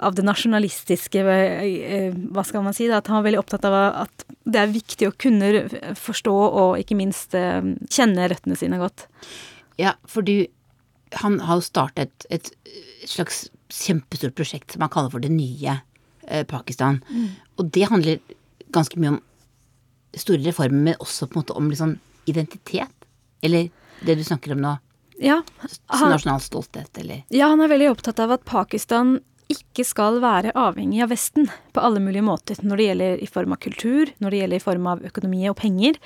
[0.00, 2.88] av det nasjonalistiske uh, Hva skal man si?
[2.90, 5.66] Da, at han var veldig opptatt av at det er viktig å kunne
[5.98, 7.60] forstå og ikke minst eh,
[7.90, 9.06] kjenne røttene sine godt.
[9.80, 10.46] Ja, for du
[11.18, 12.52] Han har jo startet et,
[13.02, 15.80] slags kjempestort prosjekt som han kaller for Det nye
[16.28, 17.00] eh, Pakistan.
[17.10, 17.32] Mm.
[17.58, 18.20] Og det handler
[18.70, 19.20] ganske mye om
[20.14, 21.96] store reformer, men også på en måte om liksom
[22.30, 22.94] identitet.
[23.42, 23.70] Eller
[24.06, 24.76] det du snakker om nå.
[25.20, 29.18] Ja, han, nasjonal stolthet, eller Ja, han er veldig opptatt av at Pakistan
[29.50, 33.54] ikke skal være avhengig av Vesten på alle mulige måter, når det gjelder i form
[33.54, 35.98] av kultur, når det gjelder i form av økonomi og penger.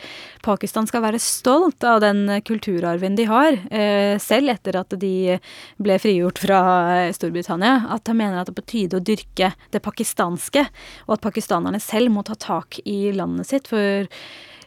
[0.45, 5.38] Pakistan skal være stolt av den kulturarven de har, eh, selv etter at de
[5.82, 6.62] ble frigjort fra
[6.97, 7.86] eh, Storbritannia.
[7.92, 10.66] At han mener at det er på tide å dyrke det pakistanske,
[11.07, 13.68] og at pakistanerne selv må ta tak i landet sitt.
[13.68, 14.09] for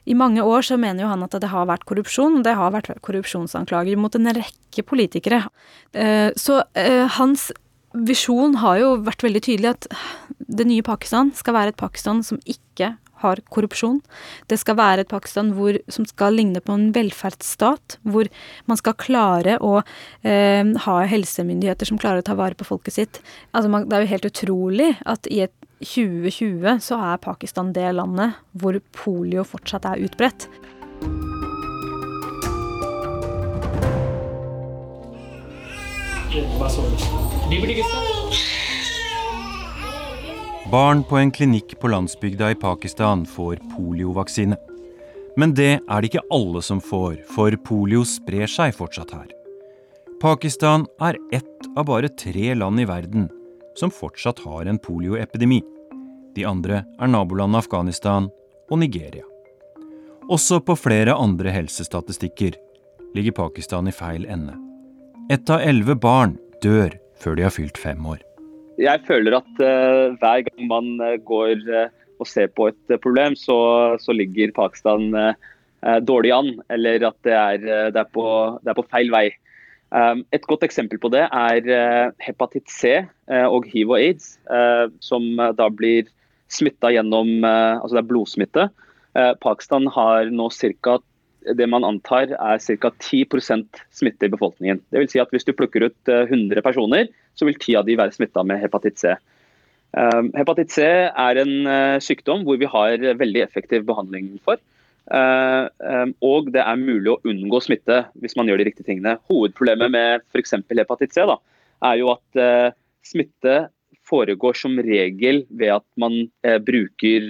[0.07, 2.71] i mange år så mener jo han at det har vært korrupsjon, og det har
[2.71, 5.49] vært korrupsjonsanklager mot en rekke politikere.
[5.91, 6.63] Eh, så
[7.17, 7.51] hans
[8.07, 9.89] visjonen har jo vært veldig tydelig at
[10.37, 13.99] det nye Pakistan skal være et Pakistan som ikke har korrupsjon.
[14.49, 18.29] Det skal være et Pakistan hvor, som skal ligne på en velferdsstat, hvor
[18.69, 19.79] man skal klare å
[20.21, 23.21] eh, ha helsemyndigheter som klarer å ta vare på folket sitt.
[23.53, 27.89] Altså, man, det er jo helt utrolig at i et 2020 så er Pakistan det
[27.93, 30.47] landet hvor polio fortsatt er utbredt.
[40.71, 44.57] Barn på en klinikk på landsbygda i Pakistan får poliovaksine.
[45.37, 49.31] Men det er det ikke alle som får, for polio sprer seg fortsatt her.
[50.21, 53.29] Pakistan er ett av bare tre land i verden
[53.77, 55.61] som fortsatt har en polioepidemi.
[56.35, 58.31] De andre er nabolandet Afghanistan
[58.69, 59.23] og Nigeria.
[60.27, 62.57] Også på flere andre helsestatistikker
[63.15, 64.57] ligger Pakistan i feil ende.
[65.27, 68.21] Ett av elleve barn dør før de har fylt fem år.
[68.79, 71.89] Jeg føler at uh, hver gang man uh, går uh,
[72.21, 73.57] og ser på et problem, så,
[73.99, 75.11] så ligger Pakistan
[76.07, 77.59] dårlig an, eller at det er,
[77.93, 78.23] det er, på,
[78.63, 79.27] det er på, feil vei.
[80.33, 81.69] Et godt eksempel på det er
[82.25, 82.95] hepatitt C
[83.29, 84.31] og hiv og aids,
[85.05, 86.09] som da blir
[86.49, 88.65] smitta gjennom altså det er blodsmitte.
[89.45, 90.97] Pakistan har nå ca
[91.55, 92.91] det man antar er ca.
[92.91, 94.81] 10% smitte i befolkningen.
[94.91, 97.97] Det vil si at Hvis du plukker ut 100 personer, så vil 10 av de
[97.99, 99.13] være smitta med hepatitt C.
[99.95, 104.59] Ehm, hepatitt C er en eh, sykdom hvor vi har veldig effektiv behandling for.
[105.07, 109.15] Eh, og det er mulig å unngå smitte hvis man gjør de riktige tingene.
[109.31, 110.57] Hovedproblemet med f.eks.
[110.73, 111.39] hepatitt C da,
[111.87, 112.75] er jo at eh,
[113.07, 113.57] smitte
[114.07, 116.13] foregår som regel ved at man
[116.63, 117.25] bruker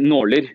[0.00, 0.46] nåler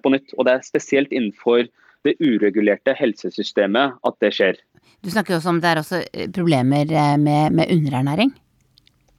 [0.00, 0.32] på nytt.
[0.32, 1.66] Og det er spesielt innenfor
[2.06, 4.58] det uregulerte helsesystemet at det skjer.
[5.04, 6.02] Du snakker også om det er også
[6.34, 8.32] problemer med, med underernæring?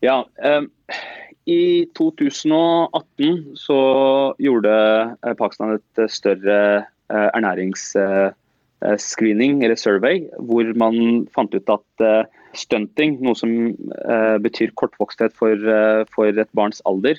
[0.03, 0.65] Ja, eh,
[1.49, 3.79] i 2018 så
[4.41, 6.57] gjorde eh, Pakistan et eh, større
[7.09, 11.85] eh, ernæringsscreening, eller survey, hvor man fant ut at
[12.57, 13.75] stunting, noe som
[14.41, 15.55] betyr kortvoksthet for,
[16.09, 17.15] for et barns alder,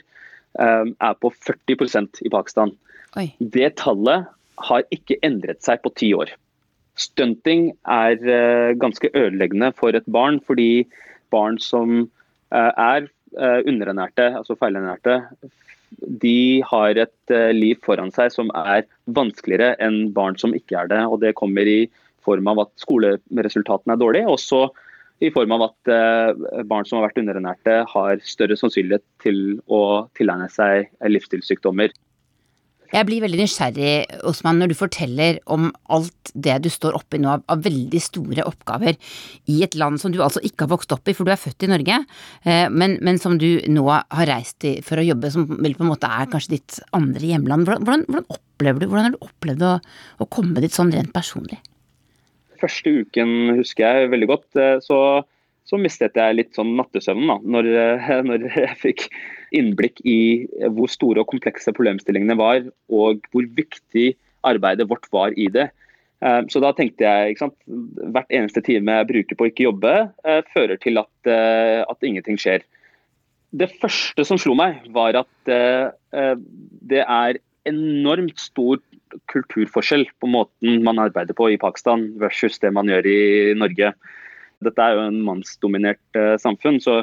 [0.59, 2.75] er på 40% i Pakistan.
[3.15, 3.31] Oi.
[3.39, 4.27] Det tallet
[4.69, 6.33] har ikke endret seg på ti år.
[7.01, 8.19] Stunting er
[8.77, 10.85] ganske ødeleggende for et barn, fordi
[11.33, 12.11] barn som
[12.51, 13.07] er
[13.39, 15.21] Eh, underernærte, altså feilernærte,
[16.23, 20.91] de har et eh, liv foran seg som er vanskeligere enn barn som ikke er
[20.91, 20.99] det.
[21.07, 21.85] og Det kommer i
[22.27, 24.65] form av at skoleresultatene er dårlige, også
[25.23, 30.11] i form av at eh, barn som har vært underernærte, har større sannsynlighet til å
[30.19, 31.95] tilegne seg livsstilssykdommer.
[32.91, 37.31] Jeg blir veldig nysgjerrig, Osman, når du forteller om alt det du står oppi nå
[37.37, 38.99] av, av, veldig store oppgaver
[39.51, 41.69] i et land som du altså ikke har vokst opp i, for du er født
[41.69, 42.01] i Norge,
[42.43, 45.87] eh, men, men, som du nå har reist i for å jobbe, som vel på
[45.87, 47.69] en måte er kanskje ditt andre hjemland.
[47.71, 49.75] Hvordan, hvordan, opplever du, hvordan har du opplevd å,
[50.19, 51.61] å komme dit sånn rent personlig?
[52.61, 54.49] Første uken husker jeg veldig godt.
[54.59, 55.23] Eh, så
[55.71, 57.69] så mistet jeg litt sånn nattesøvnen da, når,
[58.31, 59.07] når, jeg fikk
[59.57, 64.15] innblikk i hvor store og komplekse problemstillingene var, og hvor viktig
[64.47, 65.69] arbeidet vårt var i det.
[66.21, 67.57] Eh, så da tenkte jeg ikke sant,
[68.13, 69.95] hvert eneste time jeg bruker på å ikke jobbe,
[70.25, 72.67] eh, fører til at, eh, at ingenting skjer.
[73.57, 78.79] Det første som slo meg, var at det er enormt stor
[79.27, 83.91] kulturforskjell på måten man arbeider på i Pakistan versus det man gjør i Norge.
[84.63, 86.79] Dette er jo en mannsdominert samfunn.
[86.79, 87.03] så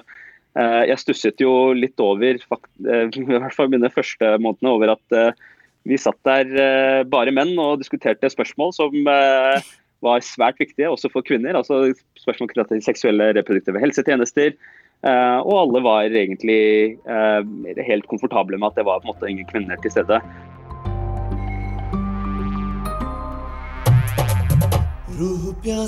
[0.57, 5.17] Eh, jeg stusset jo litt over, eh, i hvert fall mine første månedene, over at
[5.17, 5.45] eh,
[5.87, 11.55] vi satt der bare menn og diskuterte spørsmål som var svært viktige også for kvinner.
[11.55, 14.51] altså Spørsmål knyttet til seksuelle reproduktive helsetjenester.
[15.07, 16.99] Og alle var egentlig
[17.87, 20.19] helt komfortable med at det var på en måte ingen kvinner til stede.
[25.15, 25.87] Rup ya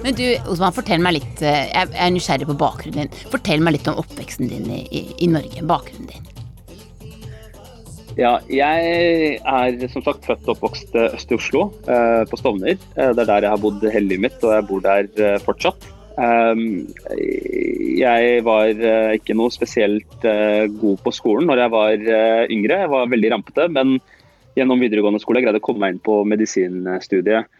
[0.00, 3.18] men du, Osman, fortell meg litt eh, Jeg er nysgjerrig på bakgrunnen din.
[3.28, 5.60] Fortell meg litt om oppveksten din i, i Norge.
[5.68, 6.30] Bakgrunnen din.
[8.18, 12.80] Ja, jeg er som sagt født og oppvokst øst i Oslo, eh, på Stovner.
[12.96, 15.38] Eh, det er der jeg har bodd hele livet mitt, og jeg bor der eh,
[15.44, 15.90] fortsatt.
[16.20, 16.88] Um,
[17.96, 22.80] jeg var uh, ikke noe spesielt uh, god på skolen når jeg var uh, yngre.
[22.82, 23.94] Jeg var veldig rampete, men
[24.58, 25.40] gjennom videregående skole.
[25.40, 27.50] Jeg greide å komme meg inn på medisinstudiet.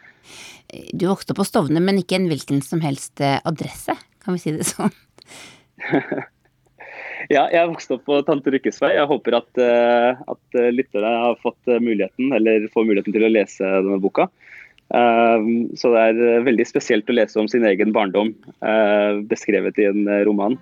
[0.94, 4.42] Du vokste opp på Stovner, men ikke en hvilken som helst eh, adresse, kan vi
[4.42, 4.92] si det sånn?
[7.34, 8.92] ja, jeg vokste opp på Tante Rykkes vei.
[8.98, 13.74] Jeg håper at, eh, at lytterne har fått muligheten, eller får muligheten til å lese
[13.80, 14.30] denne boka.
[14.90, 18.32] Så det er veldig spesielt å lese om sin egen barndom,
[19.30, 20.56] beskrevet i en roman.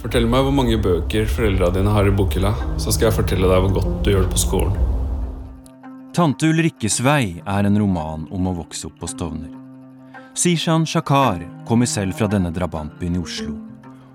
[0.00, 3.64] Fortell meg hvor mange bøker foreldra dine har i bokhylla, så skal jeg fortelle deg
[3.66, 4.78] hvor godt du gjør det på skolen.
[6.16, 9.52] Tante Ulrikkes vei er en roman om å vokse opp på Stovner.
[10.32, 13.52] Sishan Shakar kommer selv fra denne drabantbyen i Oslo,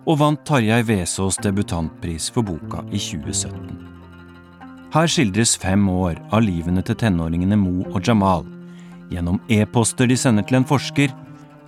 [0.09, 3.77] og vant Tarjei Vesaas debutantpris for boka i 2017.
[4.95, 8.45] Her skildres fem år av livene til tenåringene Mo og Jamal
[9.13, 11.13] gjennom e-poster de sender til en forsker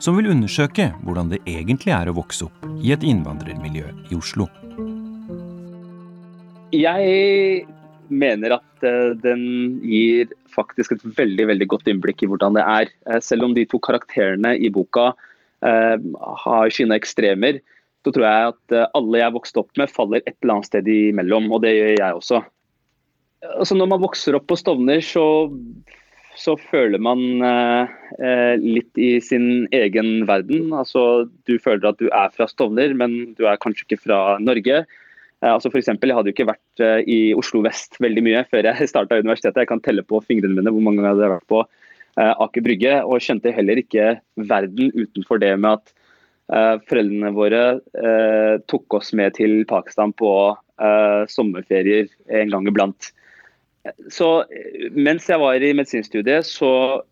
[0.04, 4.48] som vil undersøke hvordan det egentlig er å vokse opp i et innvandrermiljø i Oslo.
[6.76, 7.66] Jeg
[8.08, 12.92] mener at eh, den gir faktisk et veldig veldig godt innblikk i hvordan det er.
[13.10, 15.10] Eh, selv om de to karakterene i boka
[15.66, 15.96] eh,
[16.44, 17.62] har sine ekstremer,
[18.06, 21.50] så tror jeg at alle jeg vokste opp med, faller et eller annet sted imellom.
[21.52, 22.42] Og det gjør jeg også.
[23.58, 25.26] Altså når man vokser opp på Stovner, så
[26.38, 30.70] så føler man eh, litt i sin egen verden.
[30.76, 34.84] Altså, du føler at du er fra Stovner, men du er kanskje ikke fra Norge.
[35.42, 38.46] Eh, altså for eksempel, jeg hadde jo ikke vært eh, i Oslo vest veldig mye
[38.52, 39.64] før jeg starta universitetet.
[39.66, 42.66] Jeg kan telle på fingrene mine hvor mange ganger jeg hadde vært på eh, Aker
[42.70, 44.18] Brygge, og skjønte heller ikke
[44.50, 45.94] verden utenfor det med at
[46.54, 47.66] eh, foreldrene våre
[47.98, 50.32] eh, tok oss med til Pakistan på
[51.34, 52.06] sommerferier
[52.38, 53.08] en gang iblant.
[54.14, 54.30] Så
[54.96, 57.04] mens jeg var i medisinstudiet, så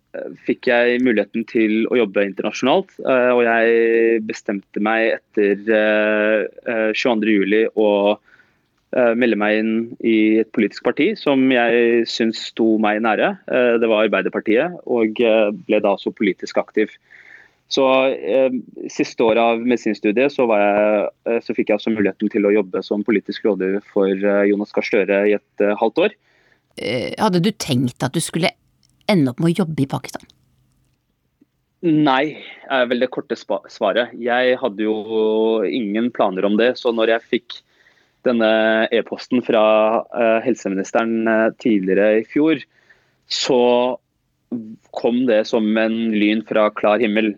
[0.48, 2.94] fikk jeg muligheten til å jobbe internasjonalt.
[3.04, 6.48] Og jeg bestemte meg etter
[6.96, 7.90] 22.07 å
[9.20, 9.74] melde meg inn
[10.08, 13.34] i et politisk parti som jeg syns sto meg nære.
[13.82, 15.20] Det var Arbeiderpartiet, og
[15.68, 16.96] ble da også politisk aktiv.
[17.68, 17.82] Så
[18.14, 18.54] eh,
[18.94, 23.48] Siste året av medisinstudiet så, så, fikk jeg også muligheten til å jobbe som politisk
[23.48, 24.14] rådgiver for
[24.46, 26.16] Jonas Gahr Støre i et halvt år.
[26.76, 28.52] Hadde du tenkt at du skulle
[29.08, 30.26] ende opp med å jobbe i Pakistan?
[31.86, 32.38] Nei,
[32.72, 34.16] er vel det korte svaret.
[34.18, 34.96] Jeg hadde jo
[35.68, 36.72] ingen planer om det.
[36.80, 37.60] Så når jeg fikk
[38.26, 38.50] denne
[38.96, 39.66] e-posten fra
[40.02, 42.64] uh, helseministeren uh, tidligere i fjor,
[43.30, 43.60] så
[44.96, 47.36] kom det som en lyn fra klar himmel.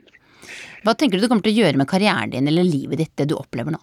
[0.85, 3.27] Hva tenker du du kommer til å gjøre med karrieren din eller livet ditt, det
[3.31, 3.81] du opplever nå?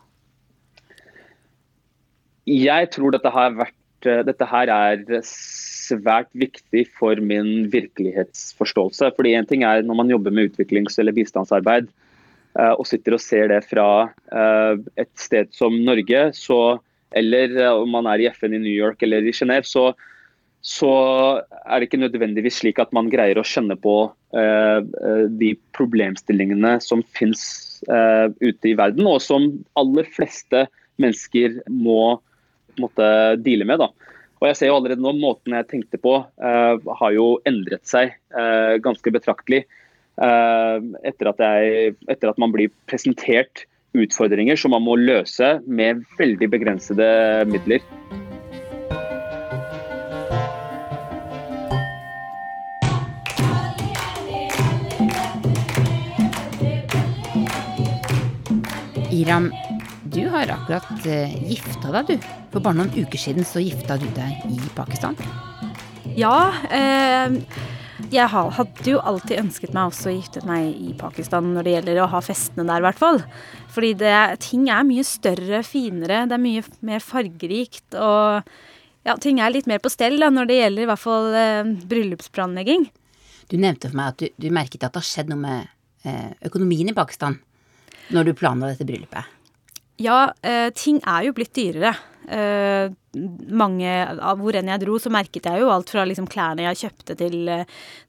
[2.48, 9.12] Jeg tror dette har vært Dette her er svært viktig for min virkelighetsforståelse.
[9.16, 11.90] Fordi en ting er når man jobber med utviklings- eller bistandsarbeid
[12.58, 13.88] uh, og sitter og ser det fra
[15.00, 16.78] et sted som Norge, så,
[17.16, 19.92] eller om man er i FN i New York eller i Genéve, så,
[20.64, 20.92] så,
[21.64, 23.96] er det ikke nødvendigvis slik at man greier å kjenne på
[24.34, 27.44] de problemstillingene som finnes
[27.86, 29.46] ute i verden, og som
[29.78, 30.64] aller fleste
[30.98, 32.16] mennesker må
[32.82, 33.06] måtte
[33.42, 33.82] deale med.
[33.82, 33.90] da.
[34.42, 38.12] Og jeg ser jo allerede nå Måten jeg tenkte på eh, har jo endret seg
[38.12, 39.64] eh, ganske betraktelig.
[40.14, 43.64] Uh, etter, at jeg, etter, at man blir presentert
[43.98, 47.08] utfordringer som man må løse med veldig begrensede
[47.50, 47.82] midler.
[59.14, 59.50] Iram,
[60.14, 62.28] du har akkurat uh, gifta deg, du.
[62.52, 65.16] For bare noen uker siden så gifta du deg i Pakistan.
[66.14, 66.52] Ja.
[66.70, 67.40] Eh,
[68.12, 72.00] jeg hadde jo alltid ønsket meg også å gifte meg i Pakistan når det gjelder
[72.04, 73.20] å ha festene der, i hvert fall.
[73.74, 77.86] Fordi det, ting er mye større, finere, det er mye mer fargerikt.
[77.98, 81.30] Og ja, ting er litt mer på stell da, når det gjelder i hvert fall
[81.38, 82.86] eh, bryllupsplanlegging.
[83.50, 85.72] Du nevnte for meg at du, du merket at det har skjedd noe med
[86.06, 87.40] eh, økonomien i Pakistan
[88.14, 89.32] når du planla dette bryllupet.
[90.02, 91.94] Ja, eh, ting er jo blitt dyrere.
[92.24, 92.90] Eh,
[93.52, 93.90] mange,
[94.40, 97.52] Hvor enn jeg dro, så merket jeg jo alt fra liksom klærne jeg kjøpte til,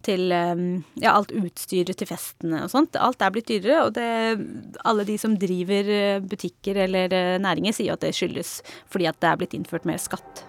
[0.02, 0.64] til eh,
[1.04, 2.96] ja, alt utstyret til festene og sånt.
[2.96, 8.02] Alt er blitt dyrere, og det, alle de som driver butikker eller næringer, sier at
[8.02, 10.46] det skyldes fordi at det er blitt innført mer skatt.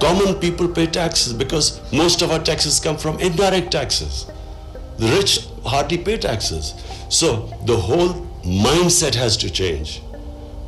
[0.00, 4.26] Common people pay taxes because most of our taxes come from indirect taxes.
[4.98, 6.74] The rich hardly pay taxes.
[7.08, 10.02] So the whole mindset has to change.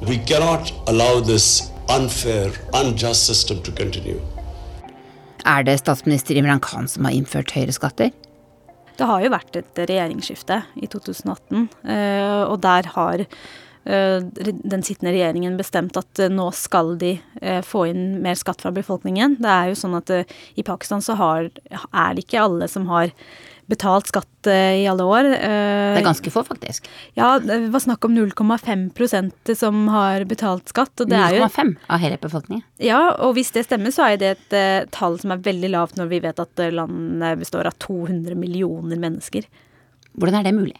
[0.06, 4.20] We cannot allow this unfair, unjust system to continue.
[5.44, 8.12] Er det statsminister Imran Khan som har innført høyere skatter?
[8.94, 15.12] Det har jo vært et regjeringsskifte i 2018, eh, og der har eh, den sittende
[15.12, 17.16] regjeringen bestemt at eh, nå skal de
[17.66, 19.36] få inn mer skatt fra befolkningen.
[19.42, 23.10] Det er jo sånn at i Pakistan så har, er det ikke alle som har
[23.70, 25.28] betalt skatt eh, i alle år.
[25.32, 26.88] Det er ganske få, faktisk.
[27.18, 31.04] Ja, det var snakk om 0,5% som har betalt skatt.
[31.04, 32.64] 0,5 av hele befolkningen?
[32.82, 36.00] Ja, og hvis det stemmer, så er det et uh, tall som er veldig lavt
[36.00, 39.48] når vi vet at landet består av 200 millioner mennesker.
[40.14, 40.78] Hvordan er det mulig?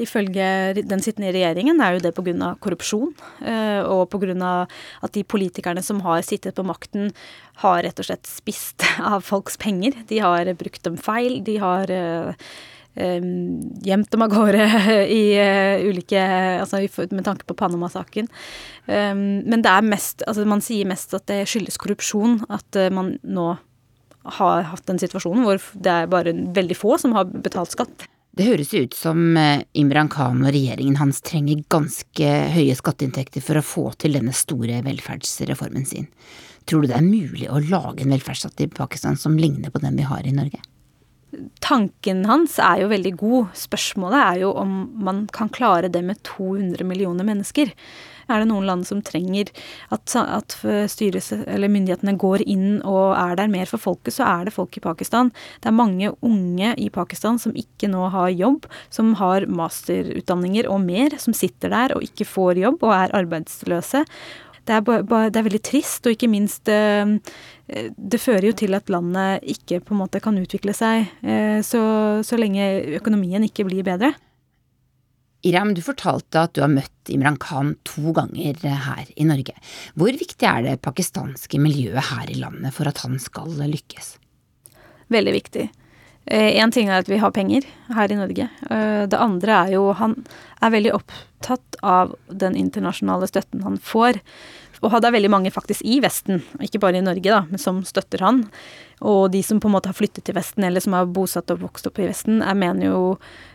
[0.00, 0.46] Ifølge
[0.80, 2.54] den sittende regjeringen er jo det pga.
[2.60, 3.12] korrupsjon.
[3.40, 4.66] Eh, og pga.
[5.02, 7.12] at de politikerne som har sittet på makten,
[7.60, 8.82] har rett og slett spist
[9.12, 9.92] av folks penger.
[10.08, 11.42] De har brukt dem feil.
[11.44, 12.34] De har eh,
[12.96, 13.20] eh,
[13.84, 14.66] gjemt dem av gårde
[15.20, 15.24] i
[15.84, 16.20] ulike
[16.60, 16.80] Altså
[17.10, 18.28] med tanke på Panama-saken.
[18.90, 23.52] Men det er mest Altså man sier mest at det skyldes korrupsjon at man nå
[24.40, 28.09] har hatt en situasjon hvor det er bare veldig få som har betalt skatt.
[28.36, 33.58] Det høres ut som eh, Imran Khan og regjeringen hans trenger ganske høye skatteinntekter for
[33.58, 36.06] å få til denne store velferdsreformen sin.
[36.70, 39.98] Tror du det er mulig å lage en velferdsstat i Pakistan som ligner på den
[39.98, 40.62] vi har i Norge?
[41.62, 43.50] Tanken hans er jo veldig god.
[43.58, 44.72] Spørsmålet er jo om
[45.04, 47.70] man kan klare det med 200 millioner mennesker.
[48.30, 49.50] Er det noen land som trenger
[49.90, 50.54] at, at
[50.92, 54.84] styres, myndighetene går inn og er der mer for folket, så er det folk i
[54.84, 55.32] Pakistan.
[55.58, 60.84] Det er mange unge i Pakistan som ikke nå har jobb, som har masterutdanninger og
[60.84, 64.04] mer, som sitter der og ikke får jobb og er arbeidsløse.
[64.70, 67.16] Det er, det er, veldig trist, og ikke minst eh,
[67.66, 71.82] Det fører jo til at landet ikke på en måte kan utvikle seg eh, så,
[72.26, 72.68] så lenge
[73.00, 74.12] økonomien ikke blir bedre.
[75.42, 79.56] Iram, du fortalte at du har møtt Imran Khan to ganger her i Norge.
[79.98, 84.18] Hvor viktig er det pakistanske miljøet her i landet for at han skal lykkes?
[85.10, 85.70] Veldig viktig.
[86.30, 87.64] Én eh, ting er at vi har penger
[87.96, 88.46] her i Norge.
[88.70, 90.18] Eh, det andre er jo han
[90.60, 94.20] er veldig opptatt av den internasjonale støtten han får.
[94.80, 97.82] Og det er veldig mange faktisk i Vesten, ikke bare i Norge, da, men som
[97.84, 98.46] støtter han.
[99.04, 101.60] Og de som på en måte har flyttet til Vesten, eller som har bosatt og
[101.66, 103.02] vokst opp i Vesten, jeg mener jo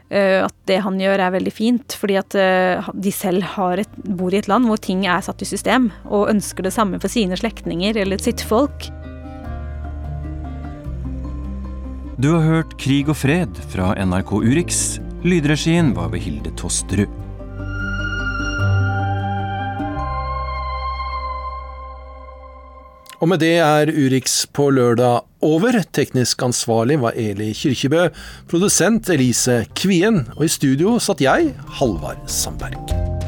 [0.09, 4.33] Eh, at det han gjør er veldig fint, fordi at eh, de selv et, bor
[4.33, 7.37] i et land hvor ting er satt i system, og ønsker det samme for sine
[7.39, 8.89] slektninger eller sitt folk.
[12.21, 14.85] Du har hørt Krig og fred fra NRK Urix.
[15.25, 17.24] Lydregien var ved Hilde Tosterud.
[23.21, 25.79] Og med det er Urix på lørdag over.
[25.95, 28.09] Teknisk ansvarlig var Eli Kyrkjebø.
[28.51, 30.25] Produsent Elise Kvien.
[30.37, 33.24] Og i studio satt jeg, Halvard Sandberg.